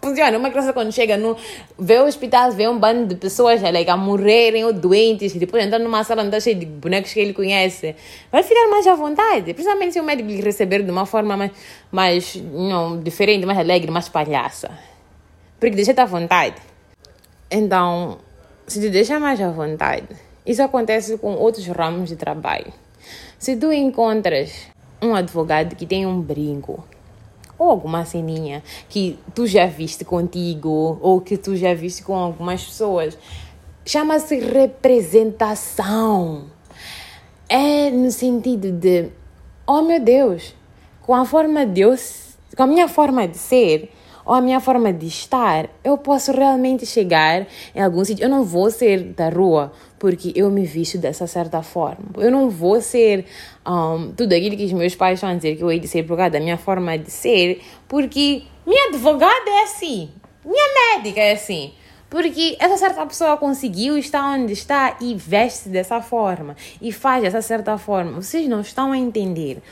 Funciona. 0.00 0.38
Uma 0.38 0.50
criança 0.50 0.72
quando 0.72 0.92
chega 0.92 1.16
no... 1.16 1.36
Vê 1.76 1.98
o 1.98 2.06
hospital, 2.06 2.52
vê 2.52 2.68
um 2.68 2.78
bando 2.78 3.08
de 3.08 3.16
pessoas 3.16 3.60
like, 3.60 3.90
a 3.90 3.96
morrerem 3.96 4.64
ou 4.64 4.72
doentes, 4.72 5.32
depois 5.32 5.64
entrar 5.64 5.80
numa 5.80 6.04
sala 6.04 6.22
onde 6.22 6.40
cheio 6.40 6.60
de 6.60 6.64
bonecos 6.64 7.12
que 7.12 7.18
ele 7.18 7.34
conhece, 7.34 7.96
vai 8.30 8.44
ficar 8.44 8.68
mais 8.68 8.86
à 8.86 8.94
vontade. 8.94 9.52
Principalmente 9.52 9.94
se 9.94 10.00
o 10.00 10.04
médico 10.04 10.28
lhe 10.28 10.40
receber 10.40 10.84
de 10.84 10.92
uma 10.92 11.04
forma 11.04 11.36
mais, 11.36 11.50
mais 11.90 12.36
não, 12.36 13.02
diferente, 13.02 13.44
mais 13.44 13.58
alegre, 13.58 13.90
mais 13.90 14.08
palhaça. 14.08 14.70
Porque 15.58 15.74
deixa-te 15.74 16.00
à 16.00 16.04
vontade. 16.04 16.54
Então, 17.50 18.18
se 18.64 18.80
te 18.80 18.90
deixa 18.90 19.18
mais 19.18 19.40
à 19.40 19.50
vontade, 19.50 20.06
isso 20.46 20.62
acontece 20.62 21.18
com 21.18 21.34
outros 21.34 21.66
ramos 21.66 22.10
de 22.10 22.14
trabalho. 22.14 22.72
Se 23.38 23.56
tu 23.56 23.72
encontras 23.72 24.66
um 25.00 25.14
advogado 25.14 25.76
que 25.76 25.86
tem 25.86 26.06
um 26.06 26.20
brinco 26.20 26.84
ou 27.58 27.70
alguma 27.70 28.04
ceninha 28.04 28.62
que 28.88 29.18
tu 29.34 29.46
já 29.46 29.66
viste 29.66 30.04
contigo 30.04 30.98
ou 31.00 31.20
que 31.20 31.36
tu 31.36 31.56
já 31.56 31.74
viste 31.74 32.02
com 32.02 32.14
algumas 32.14 32.64
pessoas, 32.64 33.18
chama-se 33.84 34.38
representação. 34.38 36.46
É 37.48 37.90
no 37.90 38.10
sentido 38.10 38.70
de, 38.70 39.08
oh 39.66 39.82
meu 39.82 40.00
Deus, 40.00 40.54
com 41.02 41.14
a 41.14 41.24
forma 41.24 41.64
de 41.64 41.80
eu, 41.80 41.96
com 42.56 42.62
a 42.62 42.66
minha 42.66 42.86
forma 42.86 43.26
de 43.26 43.38
ser, 43.38 43.90
ou 44.28 44.34
a 44.34 44.42
minha 44.42 44.60
forma 44.60 44.92
de 44.92 45.06
estar, 45.06 45.70
eu 45.82 45.96
posso 45.96 46.32
realmente 46.32 46.84
chegar 46.84 47.46
em 47.74 47.80
algum 47.80 48.04
sítio. 48.04 48.22
Eu 48.22 48.28
não 48.28 48.44
vou 48.44 48.70
ser 48.70 49.02
da 49.14 49.30
rua 49.30 49.72
porque 49.98 50.34
eu 50.36 50.50
me 50.50 50.66
visto 50.66 50.98
dessa 50.98 51.26
certa 51.26 51.62
forma. 51.62 52.04
Eu 52.18 52.30
não 52.30 52.50
vou 52.50 52.78
ser 52.82 53.24
um, 53.66 54.12
tudo 54.14 54.34
aquilo 54.34 54.54
que 54.54 54.66
os 54.66 54.72
meus 54.74 54.94
pais 54.94 55.24
a 55.24 55.32
dizer 55.32 55.56
que 55.56 55.62
eu 55.62 55.72
hei 55.72 55.80
de 55.80 55.88
ser 55.88 56.02
por 56.02 56.18
causa 56.18 56.32
da 56.32 56.40
minha 56.40 56.58
forma 56.58 56.98
de 56.98 57.10
ser, 57.10 57.62
porque 57.88 58.42
minha 58.66 58.88
advogada 58.88 59.48
é 59.48 59.62
assim, 59.62 60.10
minha 60.44 60.96
médica 60.98 61.20
é 61.20 61.32
assim. 61.32 61.72
Porque 62.10 62.56
essa 62.58 62.76
certa 62.76 63.04
pessoa 63.06 63.36
conseguiu 63.36 63.96
estar 63.96 64.24
onde 64.34 64.52
está 64.52 64.96
e 65.00 65.14
veste 65.14 65.68
dessa 65.68 66.00
forma 66.00 66.56
e 66.80 66.90
faz 66.90 67.22
dessa 67.22 67.42
certa 67.42 67.76
forma. 67.76 68.12
Vocês 68.12 68.48
não 68.48 68.60
estão 68.60 68.92
a 68.92 68.98
entender 68.98 69.62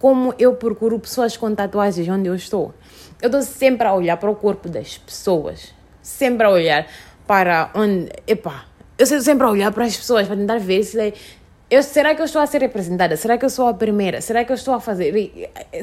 como 0.00 0.34
eu 0.38 0.54
procuro 0.54 0.98
pessoas 0.98 1.36
com 1.36 1.54
tatuagens 1.54 2.08
onde 2.08 2.26
eu 2.26 2.34
estou. 2.34 2.74
Eu 3.20 3.26
estou 3.26 3.42
sempre 3.42 3.86
a 3.86 3.92
olhar 3.92 4.16
para 4.16 4.30
o 4.30 4.34
corpo 4.34 4.66
das 4.66 4.96
pessoas. 4.96 5.74
Sempre 6.00 6.46
a 6.46 6.50
olhar 6.50 6.86
para 7.26 7.70
onde. 7.74 8.08
Epá, 8.26 8.64
eu 8.98 9.04
estou 9.04 9.20
sempre 9.20 9.46
a 9.46 9.50
olhar 9.50 9.70
para 9.70 9.84
as 9.84 9.94
pessoas 9.94 10.26
para 10.26 10.36
tentar 10.36 10.58
ver 10.58 10.82
se. 10.82 11.12
Eu, 11.70 11.82
será 11.82 12.14
que 12.14 12.22
eu 12.22 12.24
estou 12.24 12.40
a 12.40 12.46
ser 12.46 12.62
representada? 12.62 13.14
Será 13.16 13.36
que 13.36 13.44
eu 13.44 13.50
sou 13.50 13.68
a 13.68 13.74
primeira? 13.74 14.22
Será 14.22 14.42
que 14.42 14.50
eu 14.50 14.54
estou 14.56 14.72
a 14.72 14.80
fazer. 14.80 15.12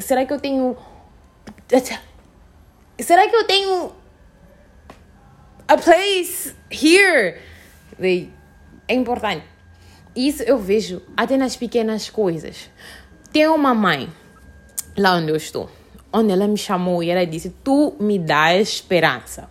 Será 0.02 0.26
que 0.26 0.32
eu 0.32 0.40
tenho. 0.40 0.76
Será 2.98 3.28
que 3.28 3.36
eu 3.36 3.46
tenho. 3.46 3.92
A 5.68 5.76
place 5.76 6.56
here? 6.72 7.36
É 8.88 8.94
importante. 8.94 9.46
Isso 10.16 10.42
eu 10.42 10.58
vejo 10.58 11.00
até 11.16 11.36
nas 11.36 11.54
pequenas 11.54 12.10
coisas. 12.10 12.68
Tem 13.32 13.46
uma 13.46 13.74
mãe 13.74 14.08
lá 14.96 15.16
onde 15.16 15.30
eu 15.30 15.36
estou 15.36 15.70
onde 16.12 16.32
ela 16.32 16.46
me 16.46 16.56
chamou 16.56 17.02
e 17.02 17.10
ela 17.10 17.26
disse: 17.26 17.50
Tu 17.62 17.94
me 18.00 18.18
dá 18.18 18.56
esperança. 18.56 19.48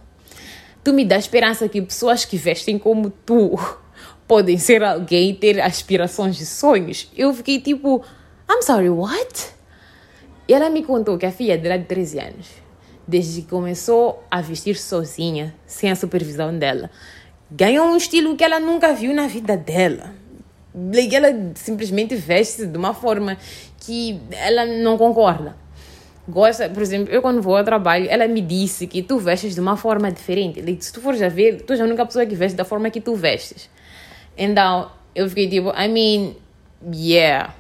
Tu 0.83 0.93
me 0.93 1.05
dá 1.05 1.17
esperança 1.17 1.67
que 1.67 1.81
pessoas 1.81 2.25
que 2.25 2.37
vestem 2.37 2.79
como 2.79 3.09
tu 3.09 3.57
podem 4.27 4.57
ser 4.57 4.83
alguém 4.83 5.31
e 5.31 5.33
ter 5.33 5.59
aspirações 5.61 6.39
e 6.39 6.45
sonhos. 6.45 7.11
Eu 7.15 7.33
fiquei 7.33 7.59
tipo: 7.59 8.03
I'm 8.49 8.61
sorry, 8.61 8.89
what? 8.89 9.57
E 10.47 10.53
ela 10.53 10.69
me 10.69 10.83
contou 10.83 11.17
que 11.17 11.25
a 11.25 11.31
filha 11.31 11.57
dela 11.57 11.77
de 11.77 11.85
13 11.85 12.19
anos, 12.19 12.47
desde 13.05 13.41
que 13.41 13.49
começou 13.49 14.23
a 14.31 14.41
vestir 14.41 14.77
sozinha, 14.77 15.53
sem 15.65 15.91
a 15.91 15.95
supervisão 15.95 16.57
dela, 16.57 16.89
ganhou 17.51 17.85
um 17.87 17.97
estilo 17.97 18.35
que 18.37 18.43
ela 18.43 18.59
nunca 18.59 18.93
viu 18.93 19.13
na 19.13 19.27
vida 19.27 19.57
dela. 19.57 20.13
Ela 21.13 21.51
simplesmente 21.55 22.15
veste 22.15 22.65
de 22.65 22.77
uma 22.77 22.93
forma 22.93 23.37
que 23.79 24.19
ela 24.31 24.65
não 24.65 24.97
concorda 24.97 25.55
gosta, 26.27 26.67
por 26.69 26.81
exemplo, 26.83 27.13
eu 27.13 27.21
quando 27.21 27.41
vou 27.41 27.55
ao 27.55 27.63
trabalho, 27.63 28.07
ela 28.09 28.27
me 28.27 28.41
disse 28.41 28.85
que 28.85 29.01
tu 29.01 29.17
vestes 29.17 29.55
de 29.55 29.61
uma 29.61 29.77
forma 29.77 30.11
diferente. 30.11 30.61
Se 30.83 30.91
tu 30.91 30.99
fores 30.99 31.21
a 31.21 31.29
ver, 31.29 31.61
tu 31.61 31.71
és 31.71 31.79
a 31.79 31.85
única 31.85 32.05
pessoa 32.05 32.25
que 32.25 32.35
veste 32.35 32.55
da 32.55 32.65
forma 32.65 32.89
que 32.89 32.99
tu 32.99 33.15
vestes. 33.15 33.69
Então, 34.37 34.91
eu 35.15 35.27
fiquei 35.29 35.47
tipo, 35.47 35.69
I 35.69 35.87
mean, 35.87 36.35
yeah. 36.93 37.53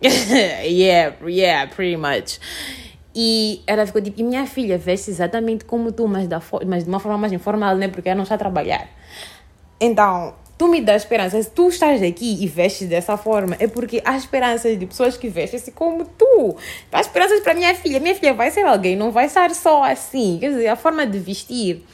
yeah, 0.02 1.14
yeah, 1.26 1.70
pretty 1.70 1.96
much. 1.96 2.40
E 3.14 3.62
ela 3.66 3.86
ficou 3.86 4.02
tipo, 4.02 4.20
e 4.20 4.24
minha 4.24 4.46
filha 4.46 4.76
veste 4.76 5.10
exatamente 5.10 5.64
como 5.64 5.92
tu, 5.92 6.08
mas, 6.08 6.26
da 6.26 6.42
mas 6.66 6.84
de 6.84 6.88
uma 6.88 6.98
forma 6.98 7.18
mais 7.18 7.32
informal, 7.32 7.76
né? 7.76 7.88
Porque 7.88 8.08
ela 8.08 8.16
não 8.16 8.24
está 8.24 8.34
a 8.34 8.38
trabalhar. 8.38 8.88
Então, 9.80 10.34
tu 10.56 10.68
me 10.68 10.80
dá 10.80 10.94
esperança. 10.94 11.42
Se 11.42 11.50
tu 11.50 11.68
estás 11.68 12.02
aqui 12.02 12.42
e 12.42 12.46
vestes 12.46 12.88
dessa 12.88 13.16
forma, 13.16 13.56
é 13.58 13.66
porque 13.66 14.00
há 14.04 14.16
esperanças 14.16 14.78
de 14.78 14.86
pessoas 14.86 15.16
que 15.16 15.28
vestem-se 15.28 15.72
como 15.72 16.04
tu. 16.04 16.56
Há 16.92 17.00
esperanças 17.00 17.40
para 17.40 17.54
minha 17.54 17.74
filha. 17.74 18.00
Minha 18.00 18.14
filha 18.14 18.34
vai 18.34 18.50
ser 18.50 18.64
alguém, 18.64 18.96
não 18.96 19.10
vai 19.10 19.26
estar 19.26 19.50
só 19.54 19.84
assim. 19.84 20.38
Quer 20.40 20.50
dizer, 20.50 20.68
a 20.68 20.76
forma 20.76 21.06
de 21.06 21.18
vestir 21.18 21.84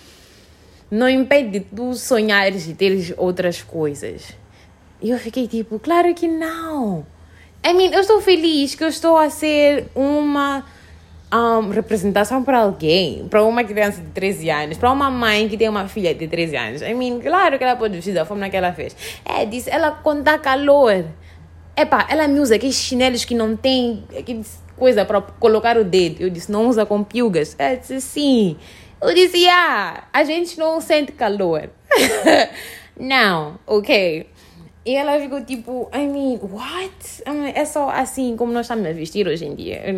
não 0.91 1.09
impede 1.09 1.59
de 1.59 1.61
tu 1.61 1.95
sonhares 1.95 2.67
e 2.67 2.75
teres 2.75 3.15
outras 3.17 3.63
coisas. 3.63 4.35
E 5.01 5.11
eu 5.11 5.19
fiquei 5.19 5.47
tipo, 5.49 5.79
claro 5.79 6.13
que 6.15 6.29
não. 6.29 7.07
I 7.65 7.73
mean, 7.73 7.91
eu 7.93 8.01
estou 8.01 8.21
feliz 8.21 8.75
que 8.75 8.83
eu 8.83 8.89
estou 8.89 9.17
a 9.17 9.31
ser 9.31 9.87
uma 9.95 10.65
um, 11.33 11.71
representação 11.71 12.43
para 12.43 12.59
alguém, 12.59 13.27
para 13.29 13.43
uma 13.45 13.63
criança 13.63 14.01
de 14.01 14.09
13 14.09 14.51
anos, 14.51 14.79
para 14.79 14.91
uma 14.91 15.11
mãe 15.11 15.49
que 15.49 15.57
tem 15.57 15.69
uma 15.69 15.87
filha 15.87 16.15
de 16.15 16.27
13 16.27 16.57
anos. 16.57 16.83
I 16.83 16.95
mean, 16.95 17.21
claro 17.21 17.57
que 17.57 17.65
ela 17.65 17.77
pode 17.77 17.95
vestir 17.95 18.15
da 18.15 18.25
forma 18.25 18.49
que 18.51 18.57
ela 18.57 18.73
fez. 18.73 18.97
É, 19.25 19.45
disse, 19.45 19.71
ela 19.71 20.01
dá 20.23 20.39
calor, 20.39 21.05
epá, 21.77 22.07
ela 22.11 22.27
me 22.27 22.41
usa 22.41 22.57
aqueles 22.57 22.77
chinelos 22.77 23.25
que 23.25 23.35
não 23.35 23.57
tem 23.57 24.05
coisa 24.77 25.05
para 25.05 25.21
colocar 25.21 25.77
o 25.77 25.85
dedo. 25.85 26.21
Eu 26.21 26.31
disse, 26.31 26.51
não 26.51 26.69
usa 26.69 26.85
com 26.85 27.05
piugas. 27.05 27.55
Ela 27.59 27.77
disse, 27.77 28.01
sim. 28.01 28.57
Eu 29.01 29.15
disse, 29.15 29.49
ah, 29.49 30.05
a 30.13 30.25
gente 30.25 30.59
não 30.59 30.81
sente 30.81 31.13
calor. 31.13 31.71
não, 32.99 33.59
ok. 33.67 34.27
E 34.85 34.97
ela 34.97 35.21
ficou 35.21 35.43
tipo, 35.45 35.91
I 35.95 36.07
mean, 36.07 36.41
what? 36.43 37.23
I 37.27 37.31
mean, 37.31 37.53
é 37.55 37.65
só 37.65 37.91
assim 37.91 38.37
como 38.37 38.53
nós 38.53 38.67
estamos 38.67 38.87
a 38.87 38.93
vestir 38.93 39.29
hoje 39.29 39.45
em 39.45 39.55
dia. 39.55 39.89
I 39.89 39.93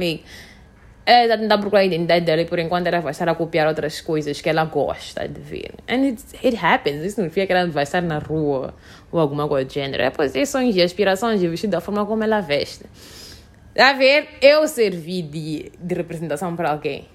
ela 1.05 1.25
está 1.25 1.39
tentando 1.39 1.61
procurar 1.61 1.81
a 1.81 1.85
identidade 1.85 2.25
dela 2.25 2.43
e 2.43 2.45
por 2.45 2.59
enquanto 2.59 2.87
ela 2.87 3.01
vai 3.01 3.11
estar 3.11 3.29
a 3.29 3.35
copiar 3.35 3.67
outras 3.67 4.01
coisas 4.01 4.41
que 4.41 4.49
ela 4.49 4.65
gosta 4.65 5.27
de 5.27 5.41
ver. 5.41 5.73
And 5.89 6.05
it, 6.05 6.23
it 6.45 6.57
happens. 6.57 7.05
Isso 7.05 7.21
não 7.21 7.29
significa 7.29 7.47
que 7.47 7.53
ela 7.53 7.69
vai 7.69 7.83
estar 7.83 8.03
na 8.03 8.19
rua 8.19 8.75
ou 9.11 9.19
alguma 9.19 9.49
coisa 9.49 9.65
do 9.65 9.73
gênero. 9.73 10.03
É 10.03 10.11
posições 10.11 10.77
e 10.77 10.83
aspirações 10.83 11.41
de 11.41 11.49
vestir 11.49 11.69
da 11.69 11.81
forma 11.81 12.07
como 12.07 12.23
ela 12.23 12.41
veste. 12.41 12.85
A 13.77 13.95
ver, 13.95 14.29
eu 14.41 14.69
servi 14.69 15.23
de, 15.23 15.73
de 15.79 15.95
representação 15.95 16.55
para 16.55 16.71
alguém. 16.71 17.09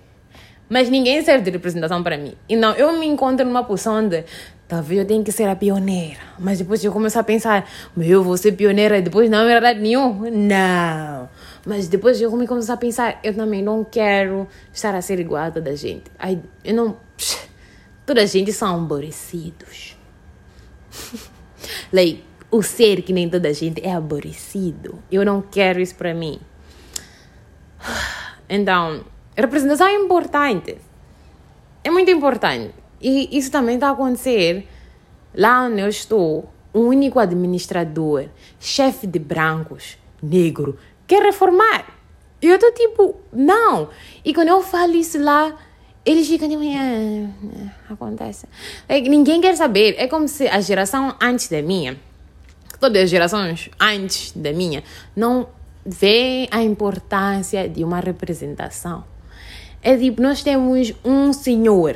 Mas 0.70 0.90
ninguém 0.90 1.22
serve 1.22 1.46
de 1.46 1.52
representação 1.52 2.04
para 2.04 2.18
mim. 2.18 2.34
E 2.50 2.56
não, 2.56 2.74
eu 2.74 2.92
me 3.00 3.06
encontro 3.06 3.46
numa 3.46 3.64
posição 3.64 4.06
de 4.06 4.26
talvez 4.68 5.00
eu 5.00 5.06
tenha 5.06 5.24
que 5.24 5.32
ser 5.32 5.48
a 5.48 5.56
pioneira. 5.56 6.20
Mas 6.38 6.58
depois 6.60 6.84
eu 6.84 6.92
começo 6.92 7.18
a 7.18 7.24
pensar, 7.24 7.70
meu, 7.96 8.10
eu 8.10 8.24
vou 8.24 8.36
ser 8.36 8.52
pioneira 8.52 8.98
e 8.98 9.02
depois 9.02 9.30
não 9.30 9.40
é 9.40 9.46
verdade 9.46 9.80
nenhum. 9.80 10.30
Não. 10.30 11.30
Mas 11.68 11.90
depois 11.90 12.22
eu 12.22 12.32
começo 12.32 12.72
a 12.72 12.78
pensar, 12.78 13.20
eu 13.22 13.36
também 13.36 13.62
não 13.62 13.84
quero 13.84 14.48
estar 14.72 14.96
a 14.96 15.02
ser 15.02 15.20
igual 15.20 15.44
a 15.44 15.52
toda 15.52 15.72
a 15.72 15.76
gente. 15.76 16.10
Ai, 16.18 16.42
eu 16.64 16.74
não. 16.74 16.96
Toda 18.06 18.22
a 18.22 18.26
gente 18.26 18.54
são 18.54 18.74
aborrecidos. 18.74 19.98
like, 21.92 22.24
o 22.50 22.64
ser 22.64 23.02
que 23.02 23.12
nem 23.12 23.30
toda 23.30 23.50
a 23.50 23.52
gente 23.52 23.86
é 23.86 23.92
aborrecido. 23.92 25.04
Eu 25.12 25.26
não 25.26 25.42
quero 25.42 25.82
isso 25.82 25.96
para 25.96 26.14
mim. 26.14 26.40
Então, 28.50 29.04
representação 29.36 29.88
é 29.88 29.94
importante. 29.96 30.78
É 31.84 31.92
muito 31.92 32.10
importante. 32.10 32.74
E 33.02 33.38
isso 33.38 33.52
também 33.52 33.76
está 33.76 33.90
a 33.90 33.92
acontecer 33.92 34.66
lá 35.36 35.66
onde 35.66 35.82
eu 35.82 35.90
estou. 35.90 36.50
O 36.74 36.80
único 36.80 37.20
administrador, 37.20 38.30
chefe 38.58 39.06
de 39.06 39.20
brancos, 39.20 39.98
negro, 40.24 40.78
quer 41.08 41.24
reformar. 41.24 41.86
E 42.42 42.48
eu 42.48 42.56
estou 42.56 42.72
tipo, 42.74 43.16
não. 43.34 43.90
E 44.24 44.34
quando 44.34 44.50
eu 44.50 44.62
falo 44.62 44.94
isso 44.94 45.20
lá, 45.20 45.56
eles 46.06 46.28
ficam 46.28 46.48
tipo, 46.48 46.62
é, 46.62 46.76
é, 46.76 47.30
acontece. 47.90 48.48
Ninguém 48.90 49.42
quer 49.42 49.56
saber. 49.56 49.96
É 49.98 50.08
como 50.08 50.28
se 50.28 50.48
a 50.48 50.60
geração 50.62 51.16
antes 51.20 51.48
da 51.48 51.62
minha, 51.62 51.98
todas 52.80 53.04
as 53.04 53.10
gerações 53.10 53.70
antes 53.80 54.32
da 54.34 54.54
minha, 54.54 54.84
não 55.16 55.48
vê 55.86 56.48
a 56.52 56.62
importância 56.62 57.68
de 57.68 57.84
uma 57.84 58.00
representação. 58.00 59.04
É 59.82 59.96
tipo, 59.98 60.22
nós 60.22 60.44
temos 60.44 60.94
um 61.04 61.32
senhor, 61.32 61.96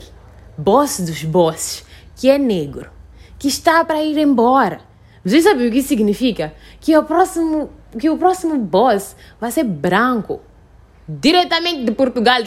boss 0.58 1.00
dos 1.02 1.24
bosses, 1.24 1.86
que 2.16 2.30
é 2.30 2.38
negro, 2.38 2.90
que 3.38 3.48
está 3.48 3.84
para 3.84 4.04
ir 4.04 4.18
embora. 4.18 4.82
Vocês 5.24 5.44
sabem 5.44 5.68
o 5.68 5.72
que 5.72 5.84
significa? 5.84 6.54
Que 6.80 6.98
o 6.98 7.04
próximo 7.04 7.70
que 8.00 8.10
o 8.10 8.18
próximo 8.18 8.58
boss 8.58 9.16
vai 9.40 9.52
ser 9.52 9.64
branco. 9.64 10.42
Diretamente 11.08 11.84
de 11.84 11.92
Portugal. 11.92 12.42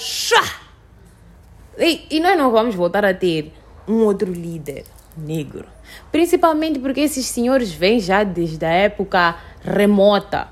E, 1.79 2.07
e 2.11 2.21
nós 2.21 2.39
não 2.39 2.51
vamos 2.51 2.75
voltar 2.75 3.05
a 3.05 3.13
ter 3.13 3.53
um 3.87 4.05
outro 4.05 4.33
líder 4.33 4.85
negro. 5.17 5.67
Principalmente 6.11 6.79
porque 6.79 7.01
esses 7.01 7.27
senhores 7.27 7.73
vêm 7.73 8.01
já 8.01 8.25
desde 8.25 8.65
a 8.65 8.71
época 8.71 9.37
remota. 9.61 10.49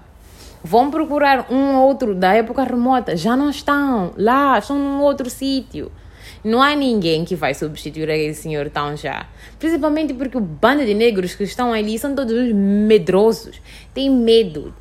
Vão 0.65 0.91
procurar 0.91 1.51
um 1.51 1.77
outro 1.77 2.15
da 2.15 2.35
época 2.35 2.63
remota. 2.63 3.17
Já 3.17 3.37
não 3.37 3.51
estão 3.51 4.13
lá, 4.17 4.59
estão 4.59 4.79
num 4.79 5.01
outro 5.01 5.29
sítio. 5.29 5.91
Não 6.45 6.61
há 6.61 6.75
ninguém 6.75 7.25
que 7.25 7.37
vai 7.37 7.55
substituir 7.55 8.11
aquele 8.11 8.35
senhor 8.35 8.69
tão 8.71 8.97
já. 8.97 9.27
Principalmente 9.59 10.13
porque 10.15 10.37
o 10.37 10.41
bando 10.41 10.85
de 10.85 10.95
negros 10.95 11.35
que 11.35 11.45
estão 11.45 11.73
ali 11.73 11.99
são 11.99 12.15
todos 12.15 12.53
medrosos. 12.53 13.61
Têm 13.95 14.11
medo 14.11 14.75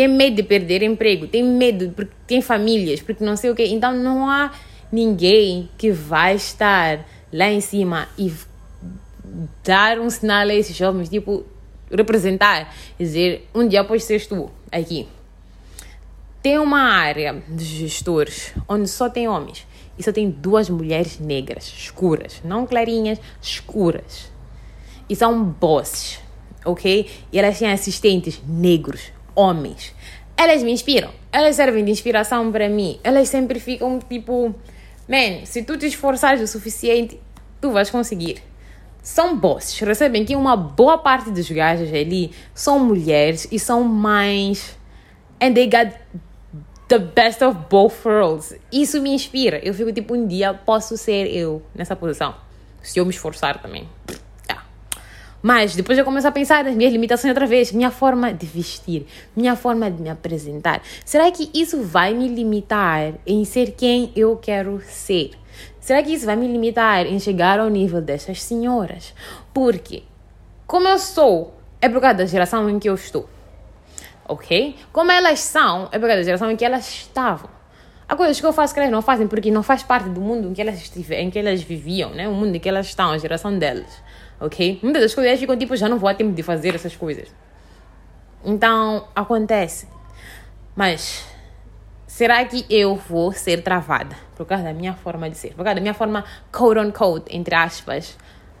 tem 0.00 0.08
medo 0.08 0.36
de 0.36 0.42
perder 0.42 0.82
emprego, 0.82 1.26
tem 1.26 1.44
medo 1.44 1.90
porque 1.90 2.10
tem 2.26 2.40
famílias, 2.40 3.02
porque 3.02 3.22
não 3.22 3.36
sei 3.36 3.50
o 3.50 3.54
quê. 3.54 3.66
Então 3.66 3.94
não 3.94 4.30
há 4.30 4.50
ninguém 4.90 5.68
que 5.76 5.92
vai 5.92 6.36
estar 6.36 7.06
lá 7.30 7.50
em 7.50 7.60
cima 7.60 8.08
e 8.16 8.32
dar 9.62 9.98
um 9.98 10.08
sinal 10.08 10.48
a 10.48 10.54
esses 10.54 10.74
jovens, 10.74 11.10
tipo, 11.10 11.44
representar, 11.90 12.74
dizer, 12.98 13.46
um 13.54 13.68
dia 13.68 13.82
após 13.82 14.02
seres 14.04 14.26
tu, 14.26 14.50
aqui. 14.72 15.06
Tem 16.42 16.58
uma 16.58 16.80
área 16.80 17.42
de 17.46 17.62
gestores 17.62 18.54
onde 18.66 18.88
só 18.88 19.10
tem 19.10 19.28
homens 19.28 19.66
e 19.98 20.02
só 20.02 20.10
tem 20.10 20.30
duas 20.30 20.70
mulheres 20.70 21.18
negras, 21.18 21.64
escuras, 21.76 22.40
não 22.42 22.66
clarinhas, 22.66 23.20
escuras. 23.42 24.32
E 25.10 25.14
são 25.14 25.44
bosses, 25.44 26.20
ok? 26.64 27.06
E 27.30 27.38
elas 27.38 27.58
têm 27.58 27.70
assistentes 27.70 28.40
negros, 28.48 29.12
homens. 29.34 29.94
Elas 30.36 30.62
me 30.62 30.72
inspiram. 30.72 31.10
Elas 31.32 31.56
servem 31.56 31.84
de 31.84 31.90
inspiração 31.90 32.50
para 32.50 32.68
mim. 32.68 32.98
Elas 33.04 33.28
sempre 33.28 33.60
ficam 33.60 33.98
tipo, 33.98 34.54
man, 35.08 35.44
se 35.44 35.62
tu 35.62 35.76
te 35.76 35.86
esforçares 35.86 36.40
o 36.40 36.46
suficiente, 36.46 37.20
tu 37.60 37.70
vais 37.70 37.90
conseguir. 37.90 38.42
São 39.02 39.36
bosses, 39.36 39.78
recebem 39.78 40.24
que 40.24 40.36
uma 40.36 40.56
boa 40.56 40.98
parte 40.98 41.30
dos 41.30 41.50
gajos 41.50 41.92
ali 41.92 42.32
são 42.54 42.78
mulheres 42.78 43.48
e 43.50 43.58
são 43.58 43.82
mães. 43.82 44.76
And 45.40 45.54
they 45.54 45.66
got 45.66 45.94
the 46.88 46.98
best 46.98 47.42
of 47.42 47.56
both 47.70 48.04
worlds. 48.04 48.54
Isso 48.70 49.00
me 49.00 49.10
inspira. 49.10 49.58
Eu 49.62 49.72
fico 49.72 49.92
tipo, 49.92 50.14
um 50.14 50.26
dia 50.26 50.52
posso 50.52 50.96
ser 50.98 51.26
eu 51.28 51.62
nessa 51.74 51.96
posição. 51.96 52.34
Se 52.82 52.98
eu 52.98 53.04
me 53.04 53.10
esforçar 53.10 53.62
também. 53.62 53.88
Mas 55.42 55.74
depois 55.74 55.96
eu 55.98 56.04
começo 56.04 56.28
a 56.28 56.30
pensar 56.30 56.64
nas 56.64 56.74
minhas 56.74 56.92
limitações 56.92 57.30
outra 57.30 57.46
vez, 57.46 57.72
minha 57.72 57.90
forma 57.90 58.32
de 58.32 58.46
vestir, 58.46 59.06
minha 59.34 59.56
forma 59.56 59.90
de 59.90 60.02
me 60.02 60.10
apresentar. 60.10 60.82
Será 61.04 61.30
que 61.30 61.50
isso 61.54 61.82
vai 61.82 62.12
me 62.12 62.28
limitar 62.28 63.14
em 63.26 63.44
ser 63.44 63.72
quem 63.72 64.12
eu 64.14 64.36
quero 64.36 64.82
ser? 64.86 65.30
Será 65.80 66.02
que 66.02 66.12
isso 66.12 66.26
vai 66.26 66.36
me 66.36 66.46
limitar 66.46 67.06
em 67.06 67.18
chegar 67.18 67.58
ao 67.58 67.70
nível 67.70 68.02
dessas 68.02 68.42
senhoras? 68.42 69.14
Porque, 69.52 70.02
como 70.66 70.86
eu 70.86 70.98
sou, 70.98 71.54
é 71.80 71.88
por 71.88 72.00
causa 72.00 72.18
da 72.18 72.26
geração 72.26 72.68
em 72.68 72.78
que 72.78 72.88
eu 72.88 72.94
estou. 72.94 73.28
Ok? 74.28 74.76
Como 74.92 75.10
elas 75.10 75.40
são, 75.40 75.88
é 75.90 75.98
por 75.98 76.06
causa 76.06 76.16
da 76.16 76.22
geração 76.22 76.50
em 76.50 76.56
que 76.56 76.64
elas 76.64 76.86
estavam. 76.86 77.59
Há 78.10 78.16
coisas 78.16 78.40
que 78.40 78.46
eu 78.46 78.52
faço 78.52 78.74
que 78.74 78.80
elas 78.80 78.90
não 78.90 79.00
fazem 79.00 79.28
porque 79.28 79.50
não 79.52 79.62
faz 79.62 79.84
parte 79.84 80.08
do 80.08 80.20
mundo 80.20 80.48
em 80.48 80.52
que 80.52 80.60
elas, 80.60 80.92
em 81.10 81.30
que 81.30 81.38
elas 81.38 81.62
viviam, 81.62 82.10
né? 82.10 82.28
o 82.28 82.32
mundo 82.32 82.56
em 82.56 82.58
que 82.58 82.68
elas 82.68 82.86
estão, 82.86 83.12
a 83.12 83.18
geração 83.18 83.56
delas 83.56 84.02
ok? 84.40 84.80
Muitas 84.82 85.02
das 85.02 85.14
coisas 85.14 85.38
ficam 85.38 85.56
tipo, 85.56 85.76
já 85.76 85.88
não 85.88 85.98
vou 85.98 86.08
a 86.08 86.14
tempo 86.14 86.32
de 86.32 86.42
fazer 86.42 86.74
essas 86.74 86.96
coisas. 86.96 87.28
Então, 88.42 89.06
acontece. 89.14 89.86
Mas, 90.74 91.26
será 92.06 92.44
que 92.44 92.64
eu 92.70 92.96
vou 92.96 93.32
ser 93.32 93.62
travada? 93.62 94.16
Por 94.34 94.46
causa 94.46 94.64
da 94.64 94.72
minha 94.72 94.94
forma 94.94 95.28
de 95.28 95.36
ser. 95.36 95.50
Por 95.50 95.62
causa 95.62 95.74
da 95.74 95.80
minha 95.80 95.94
forma, 95.94 96.24
quote 96.50 96.80
unquote, 96.80 97.36
entre 97.36 97.54
aspas, 97.54 98.16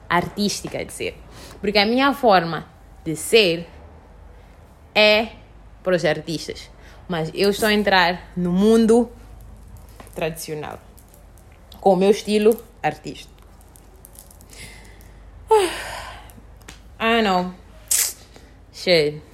artística 0.08 0.84
de 0.84 0.92
ser. 0.92 1.16
Porque 1.60 1.78
a 1.78 1.86
minha 1.86 2.12
forma 2.12 2.66
de 3.02 3.16
ser 3.16 3.66
é 4.94 5.28
para 5.82 5.96
os 5.96 6.04
artistas. 6.04 6.70
Mas 7.08 7.30
eu 7.34 7.50
estou 7.50 7.68
a 7.68 7.72
entrar 7.72 8.30
no 8.36 8.52
mundo 8.52 9.10
tradicional. 10.20 10.78
Com 11.80 11.94
o 11.94 11.96
meu 11.96 12.10
estilo. 12.10 12.62
I 17.00 17.12
don't 17.14 17.22
know. 17.22 17.54
Shit. 18.74 19.29